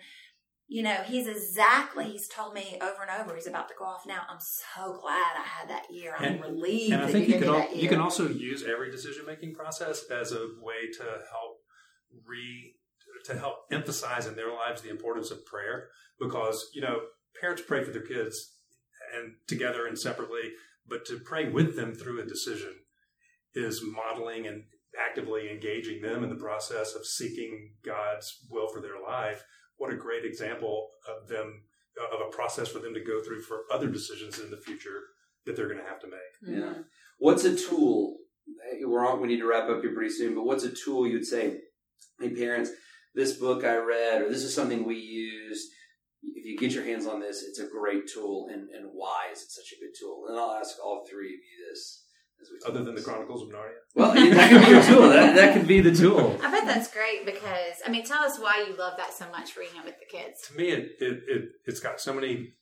you 0.72 0.84
know, 0.84 0.94
he's 1.04 1.26
exactly, 1.26 2.04
he's 2.04 2.28
told 2.28 2.54
me 2.54 2.78
over 2.80 3.02
and 3.02 3.20
over, 3.20 3.34
he's 3.34 3.48
about 3.48 3.66
to 3.68 3.74
go 3.76 3.84
off 3.84 4.06
now. 4.06 4.22
I'm 4.30 4.38
so 4.38 4.96
glad 5.02 5.32
I 5.36 5.42
had 5.44 5.68
that 5.68 5.86
year. 5.90 6.14
I'm 6.16 6.34
And- 6.34 6.40
relieved 6.40 6.92
and 6.92 7.02
I 7.02 7.06
that 7.06 7.12
think 7.12 7.28
you 7.28 7.40
can 7.40 7.48
al- 7.48 7.74
you 7.74 7.88
can 7.88 8.00
also 8.00 8.28
use 8.28 8.62
every 8.62 8.88
decision 8.88 9.26
making 9.26 9.52
process 9.52 10.04
as 10.08 10.30
a 10.30 10.46
way 10.62 10.88
to 10.98 11.02
help 11.02 11.56
re 12.24 12.76
to 13.24 13.36
help 13.36 13.56
emphasize 13.72 14.28
in 14.28 14.36
their 14.36 14.52
lives 14.52 14.80
the 14.80 14.90
importance 14.90 15.32
of 15.32 15.44
prayer 15.44 15.88
because 16.20 16.70
you 16.72 16.80
know 16.80 17.00
parents 17.40 17.62
pray 17.66 17.82
for 17.82 17.90
their 17.90 18.06
kids 18.06 18.52
and 19.14 19.34
together 19.48 19.86
and 19.86 19.98
separately 19.98 20.52
but 20.86 21.04
to 21.04 21.18
pray 21.18 21.48
with 21.48 21.74
them 21.76 21.94
through 21.94 22.20
a 22.20 22.24
decision 22.24 22.74
is 23.54 23.82
modeling 23.84 24.46
and 24.46 24.62
actively 24.98 25.50
engaging 25.50 26.00
them 26.00 26.22
in 26.24 26.30
the 26.30 26.36
process 26.36 26.94
of 26.94 27.04
seeking 27.04 27.72
God's 27.84 28.38
will 28.48 28.68
for 28.68 28.80
their 28.80 29.00
life 29.04 29.44
what 29.80 29.92
a 29.92 29.96
great 29.96 30.26
example 30.26 30.90
of 31.08 31.26
them 31.26 31.62
of 32.12 32.20
a 32.20 32.30
process 32.30 32.68
for 32.68 32.80
them 32.80 32.92
to 32.92 33.00
go 33.00 33.22
through 33.22 33.40
for 33.40 33.62
other 33.72 33.88
decisions 33.88 34.38
in 34.38 34.50
the 34.50 34.56
future 34.58 35.00
that 35.46 35.56
they're 35.56 35.68
going 35.68 35.80
to 35.80 35.88
have 35.88 36.00
to 36.00 36.06
make 36.06 36.56
Yeah. 36.58 36.74
What's 37.18 37.44
a 37.44 37.56
tool? 37.56 38.18
Eh, 38.72 38.84
we're 38.84 39.06
on. 39.06 39.22
We 39.22 39.28
need 39.28 39.40
to 39.40 39.48
wrap 39.48 39.70
up 39.70 39.80
here 39.80 39.94
pretty 39.94 40.12
soon. 40.12 40.34
But 40.34 40.44
what's 40.44 40.64
a 40.64 40.70
tool 40.70 41.06
you'd 41.06 41.24
say, 41.26 41.60
hey 42.20 42.28
parents, 42.28 42.70
this 43.14 43.32
book 43.32 43.64
I 43.64 43.76
read, 43.76 44.20
or 44.22 44.28
this 44.28 44.44
is 44.44 44.54
something 44.54 44.84
we 44.84 44.96
used. 44.96 45.66
If 46.22 46.44
you 46.44 46.58
get 46.58 46.72
your 46.72 46.84
hands 46.84 47.06
on 47.06 47.20
this, 47.20 47.42
it's 47.42 47.58
a 47.58 47.66
great 47.66 48.06
tool, 48.06 48.48
and, 48.52 48.68
and 48.68 48.90
why 48.92 49.28
is 49.32 49.40
it 49.40 49.50
such 49.50 49.72
a 49.72 49.80
good 49.80 49.94
tool? 49.98 50.26
And 50.28 50.38
I'll 50.38 50.52
ask 50.52 50.76
all 50.84 51.06
three 51.10 51.28
of 51.28 51.40
you 51.40 51.70
this. 51.70 52.04
As 52.40 52.48
we 52.50 52.58
talk 52.58 52.68
other 52.70 52.84
than 52.84 52.94
the. 52.94 53.02
Chronicles 53.02 53.42
of 53.42 53.48
Narnia. 53.48 53.76
Well, 53.94 54.14
that 54.14 54.50
could 54.50 54.64
be 54.64 54.70
your 54.70 54.82
tool. 54.82 55.08
That, 55.10 55.34
that 55.34 55.54
could 55.54 55.66
be 55.66 55.80
the 55.80 55.92
tool. 55.94 56.38
I 56.42 56.50
bet 56.50 56.64
that's 56.66 56.90
great 56.92 57.24
because 57.26 57.74
I 57.86 57.90
mean, 57.90 58.04
tell 58.04 58.22
us 58.22 58.38
why 58.38 58.64
you 58.68 58.76
love 58.76 58.94
that 58.98 59.12
so 59.12 59.28
much 59.30 59.56
reading 59.56 59.80
it 59.80 59.84
with 59.84 59.96
the 59.98 60.06
kids. 60.16 60.40
To 60.48 60.56
me, 60.56 60.70
it, 60.70 60.90
it, 61.00 61.18
it 61.28 61.42
it's 61.66 61.80
got 61.80 62.00
so 62.00 62.12
many 62.14 62.52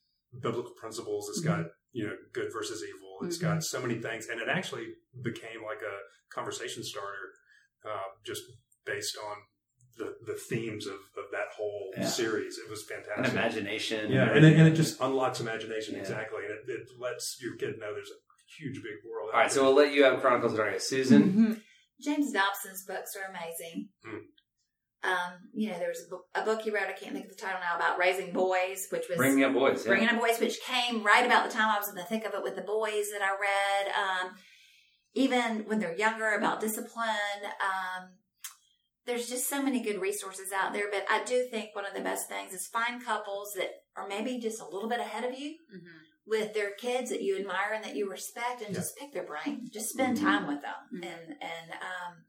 biblical 0.43 0.73
principles. 0.81 1.29
It's 1.29 1.41
got 1.41 1.67
you 1.93 2.07
know 2.07 2.15
good 2.33 2.49
versus 2.53 2.83
evil. 2.83 3.19
It's 3.29 3.39
got 3.39 3.63
so 3.65 3.81
many 3.81 3.97
things, 4.01 4.27
and 4.31 4.41
it 4.41 4.49
actually 4.49 4.87
became 5.23 5.63
like 5.67 5.83
a 5.83 5.97
conversation 6.35 6.85
starter, 6.85 7.27
uh, 7.85 8.09
just 8.25 8.43
based 8.87 9.17
on 9.19 9.37
the 9.99 10.15
the 10.25 10.39
themes 10.49 10.87
of, 10.87 10.95
of 10.95 11.27
that 11.33 11.49
whole 11.57 11.91
Yeah. 11.97 12.07
series. 12.07 12.59
It 12.59 12.71
was 12.71 12.85
And 12.95 13.05
fantastic. 13.05 13.33
imagination. 13.33 14.13
Yeah, 14.13 14.31
and 14.31 14.45
it, 14.45 14.57
and 14.57 14.69
it 14.69 14.75
just 14.77 15.01
unlocks 15.01 15.41
imagination 15.41 15.95
Yeah. 15.95 16.01
exactly, 16.03 16.45
and 16.45 16.55
it, 16.55 16.61
it 16.73 16.89
lets 17.01 17.39
your 17.43 17.57
kid 17.57 17.79
know 17.81 17.93
there's 17.93 18.11
a 18.11 18.21
huge 18.59 18.77
big 18.77 18.99
world. 19.11 19.31
All 19.33 19.41
right, 19.41 19.51
so 19.53 19.65
we'll 19.65 19.75
let 19.75 19.93
you 19.93 20.05
have 20.05 20.21
Chronicles 20.21 20.53
of 20.55 20.59
Narnia. 20.61 20.81
Susan, 20.81 21.63
James 22.01 22.33
Dobson's 22.33 22.85
books 22.87 23.17
are 23.17 23.31
amazing. 23.31 23.89
Hmm. 24.05 24.17
Um, 25.05 25.33
you 25.55 25.71
know, 25.71 25.79
there 25.79 25.89
was 25.89 26.05
a 26.07 26.11
book, 26.11 26.25
a 26.35 26.43
book 26.43 26.63
he 26.63 26.71
wrote, 26.71 26.89
I 26.89 26.93
can't 26.93 27.13
think 27.13 27.27
of 27.27 27.31
the 27.31 27.37
title 27.41 27.61
now, 27.61 27.77
about 27.77 27.99
raising 27.99 28.33
boys, 28.33 28.87
which 28.91 29.05
was 29.09 29.17
bringing 29.17 29.45
up 29.45 29.53
boys. 29.55 29.85
Yeah. 29.85 29.91
Bringing 29.91 30.09
Up 30.09 30.19
Boys, 30.19 30.41
which 30.41 30.61
came 30.63 31.05
right 31.05 31.25
about 31.25 31.49
the 31.49 31.55
time 31.55 31.69
I 31.69 31.79
was 31.79 31.89
in 31.89 31.95
the 31.95 32.03
thick 32.03 32.25
of 32.25 32.35
it 32.35 32.43
with 32.43 32.57
the 32.57 32.63
boys 32.63 33.07
that 33.13 33.23
I 33.23 33.31
read. 33.31 33.95
Um, 33.95 34.35
even 35.15 35.65
when 35.67 35.79
they're 35.79 35.97
younger, 35.97 36.35
about 36.35 36.61
discipline. 36.61 37.43
Um, 37.45 38.11
there's 39.07 39.29
just 39.29 39.49
so 39.49 39.63
many 39.63 39.83
good 39.83 40.01
resources 40.01 40.53
out 40.53 40.73
there, 40.73 40.87
but 40.91 41.05
I 41.09 41.25
do 41.25 41.47
think 41.51 41.75
one 41.75 41.87
of 41.87 41.95
the 41.95 42.01
best 42.01 42.29
things 42.29 42.53
is 42.53 42.67
find 42.67 43.03
couples 43.03 43.53
that 43.57 43.71
are 43.97 44.07
maybe 44.07 44.39
just 44.39 44.61
a 44.61 44.69
little 44.69 44.89
bit 44.89 45.01
ahead 45.01 45.25
of 45.25 45.39
you 45.39 45.57
Mhm. 45.75 45.81
With 46.29 46.53
their 46.55 46.73
kids 46.73 47.11
that 47.11 47.23
you 47.23 47.39
admire 47.39 47.73
and 47.73 47.85
that 47.85 47.97
you 47.97 48.11
respect, 48.11 48.61
and 48.61 48.71
Yeah. 48.75 48.81
just 48.81 48.97
pick 48.97 49.13
their 49.13 49.25
brain. 49.25 49.69
Just 49.73 49.91
spend 49.91 50.19
Mhm. 50.19 50.23
time 50.23 50.47
with 50.47 50.63
them 50.63 50.89
Mhm. 50.93 51.05
and 51.05 51.43
and 51.43 51.73
um, 51.73 52.27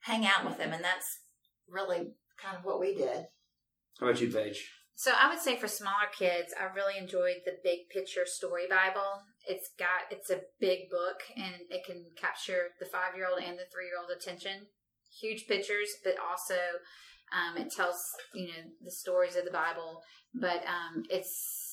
hang 0.00 0.24
out 0.24 0.44
with 0.44 0.56
them, 0.56 0.72
and 0.72 0.84
that's 0.84 1.20
really 1.66 2.14
kind 2.36 2.56
of 2.56 2.64
what 2.64 2.80
we 2.80 2.94
did. 2.94 3.28
How 3.98 4.08
about 4.08 4.20
you, 4.20 4.32
Paige? 4.32 4.72
So 4.94 5.12
I 5.12 5.28
would 5.28 5.38
say 5.38 5.56
for 5.56 5.68
smaller 5.68 6.08
kids, 6.12 6.52
I 6.54 6.64
really 6.64 6.96
enjoyed 6.98 7.42
the 7.44 7.58
Big 7.62 7.88
Picture 7.88 8.26
Story 8.26 8.66
Bible. 8.68 9.22
It's 9.46 9.70
got 9.78 10.10
it's 10.10 10.30
a 10.30 10.42
big 10.58 10.90
book 10.90 11.22
and 11.36 11.54
it 11.70 11.84
can 11.84 12.10
capture 12.16 12.74
the 12.80 12.86
five 12.86 13.14
year 13.14 13.28
old 13.28 13.40
and 13.40 13.58
the 13.58 13.66
three 13.72 13.86
year 13.86 13.98
old 14.00 14.10
attention. 14.10 14.66
Huge 15.20 15.46
pictures, 15.46 15.88
but 16.02 16.18
also 16.18 16.58
um, 17.32 17.56
it 17.56 17.70
tells 17.72 18.00
you 18.34 18.48
know 18.48 18.70
the 18.82 18.90
stories 18.90 19.36
of 19.36 19.44
the 19.44 19.50
Bible. 19.52 20.02
But 20.34 20.64
um, 20.66 21.04
it's 21.10 21.67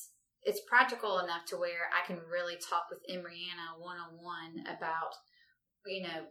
it's 0.46 0.60
practical 0.68 1.18
enough 1.18 1.44
to 1.48 1.56
where 1.56 1.90
I 1.92 2.06
can 2.06 2.20
really 2.30 2.54
talk 2.56 2.84
with 2.88 3.00
Emriana 3.10 3.78
one 3.78 3.98
on 3.98 4.16
one 4.16 4.64
about 4.66 5.12
you 5.86 6.02
know 6.02 6.24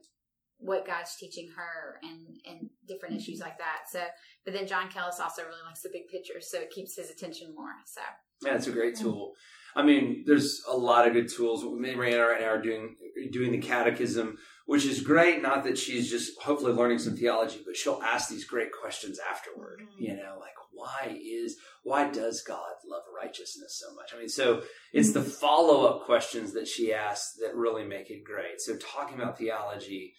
what 0.57 0.87
God's 0.87 1.15
teaching 1.17 1.49
her 1.55 1.99
and 2.01 2.37
and 2.45 2.69
different 2.87 3.13
mm-hmm. 3.13 3.21
issues 3.21 3.41
like 3.41 3.57
that. 3.57 3.83
So 3.91 4.01
but 4.45 4.53
then 4.53 4.67
John 4.67 4.89
Kelly's 4.89 5.19
also 5.19 5.43
really 5.43 5.61
likes 5.67 5.81
the 5.81 5.89
big 5.91 6.07
picture, 6.07 6.39
so 6.39 6.59
it 6.59 6.71
keeps 6.71 6.95
his 6.95 7.11
attention 7.11 7.53
more. 7.53 7.75
So 7.85 8.01
Yeah, 8.43 8.55
it's 8.55 8.67
a 8.67 8.71
great 8.71 8.95
tool. 8.95 9.33
I 9.75 9.83
mean, 9.83 10.23
there's 10.25 10.61
a 10.69 10.75
lot 10.75 11.05
of 11.05 11.13
good 11.13 11.29
tools. 11.29 11.63
Me 11.65 11.91
and 11.91 11.99
Rihanna 11.99 12.25
right 12.25 12.41
now 12.41 12.47
are 12.47 12.61
doing 12.61 12.95
doing 13.31 13.51
the 13.51 13.57
catechism, 13.57 14.37
which 14.65 14.85
is 14.85 15.01
great. 15.01 15.41
Not 15.41 15.63
that 15.65 15.77
she's 15.77 16.09
just 16.09 16.41
hopefully 16.41 16.73
learning 16.73 16.99
some 16.99 17.15
theology, 17.15 17.61
but 17.65 17.75
she'll 17.75 18.01
ask 18.03 18.29
these 18.29 18.45
great 18.45 18.69
questions 18.71 19.19
afterward. 19.19 19.81
Mhm. 19.81 20.07
You 20.07 20.15
know, 20.15 20.37
like 20.39 20.53
why 20.71 21.17
is 21.23 21.57
why 21.83 22.09
does 22.09 22.41
God 22.41 22.73
love 22.87 23.03
righteousness 23.15 23.79
so 23.83 23.93
much? 23.93 24.11
I 24.13 24.17
mean, 24.19 24.29
so 24.29 24.63
it's 24.91 25.13
the 25.13 25.21
follow 25.21 25.85
up 25.85 26.05
questions 26.05 26.53
that 26.53 26.67
she 26.67 26.93
asks 26.93 27.35
that 27.41 27.55
really 27.55 27.85
make 27.85 28.09
it 28.09 28.23
great. 28.23 28.59
So 28.59 28.75
talking 28.75 29.15
about 29.19 29.37
theology 29.37 30.13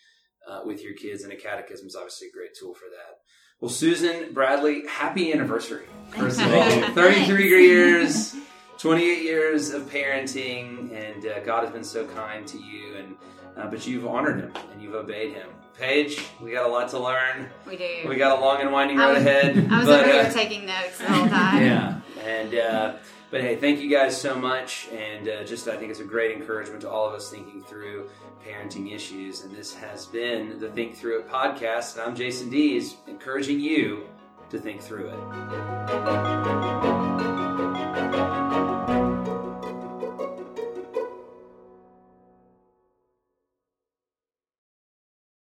uh, 0.49 0.63
with 0.65 0.83
your 0.83 0.95
kids 0.95 1.25
in 1.25 1.33
a 1.33 1.37
catechism 1.37 1.89
is 1.89 1.97
obviously 1.97 2.29
a 2.29 2.33
great 2.33 2.51
tool 2.59 2.73
for 2.75 2.87
that. 2.91 3.19
Well, 3.61 3.71
Susan 3.71 4.33
Bradley, 4.33 4.87
happy 4.87 5.33
anniversary! 5.33 5.87
First 6.11 6.41
of 6.41 6.53
all, 6.53 6.71
33 6.95 7.49
years, 7.67 8.35
28 8.79 9.23
years 9.23 9.71
of 9.71 9.91
parenting, 9.91 10.93
and 10.93 11.27
uh, 11.27 11.41
God 11.41 11.65
has 11.65 11.73
been 11.73 11.83
so 11.85 12.07
kind 12.07 12.47
to 12.49 12.59
you. 12.59 12.95
And 12.97 13.17
uh, 13.57 13.67
but 13.69 13.87
you've 13.87 14.07
honored 14.07 14.41
Him 14.41 14.53
and 14.73 14.83
you've 14.83 14.95
obeyed 14.95 15.35
Him. 15.35 15.49
Paige, 15.79 16.23
we 16.41 16.53
got 16.53 16.65
a 16.65 16.73
lot 16.73 16.89
to 16.91 16.99
learn. 16.99 17.49
We 17.67 17.77
do. 17.77 18.07
We 18.09 18.17
got 18.17 18.39
a 18.39 18.41
long 18.41 18.61
and 18.63 18.73
winding 18.73 18.99
I 18.99 19.09
road 19.09 19.15
was- 19.19 19.27
ahead. 19.27 19.57
I 19.71 19.79
was 19.79 19.87
but, 19.87 20.01
over 20.01 20.11
uh, 20.11 20.23
here 20.23 20.33
taking 20.33 20.65
notes 20.67 20.99
the 20.99 21.05
whole 21.05 21.29
time. 21.29 21.63
yeah, 21.63 22.01
and 22.25 22.55
uh, 22.55 22.95
but 23.31 23.43
hey, 23.43 23.57
thank 23.57 23.81
you 23.81 23.91
guys 23.91 24.19
so 24.19 24.35
much, 24.35 24.89
and 24.89 25.29
uh, 25.29 25.45
just 25.45 25.69
I 25.69 25.77
think 25.77 25.91
it's 25.91 26.01
a 26.01 26.05
great 26.05 26.35
encouragement 26.37 26.81
to 26.83 26.91
all 26.91 27.07
of 27.07 27.15
us 27.15 27.31
thinking 27.31 27.63
through 27.63 28.09
parenting 28.47 28.91
issues. 28.95 29.43
And 29.43 29.55
this 29.55 29.75
has 29.75 30.07
been 30.07 30.59
the 30.61 30.71
Think 30.71 30.97
Through 30.97 31.21
It 31.21 31.29
podcast, 31.29 31.95
and 31.99 32.03
I'm 32.07 32.15
Jason 32.17 32.49
Dees, 32.49 32.97
encouraging 33.07 33.61
you 33.61 34.07
to 34.49 34.59
think 34.59 34.81
through 34.81 35.09
it. 35.09 37.06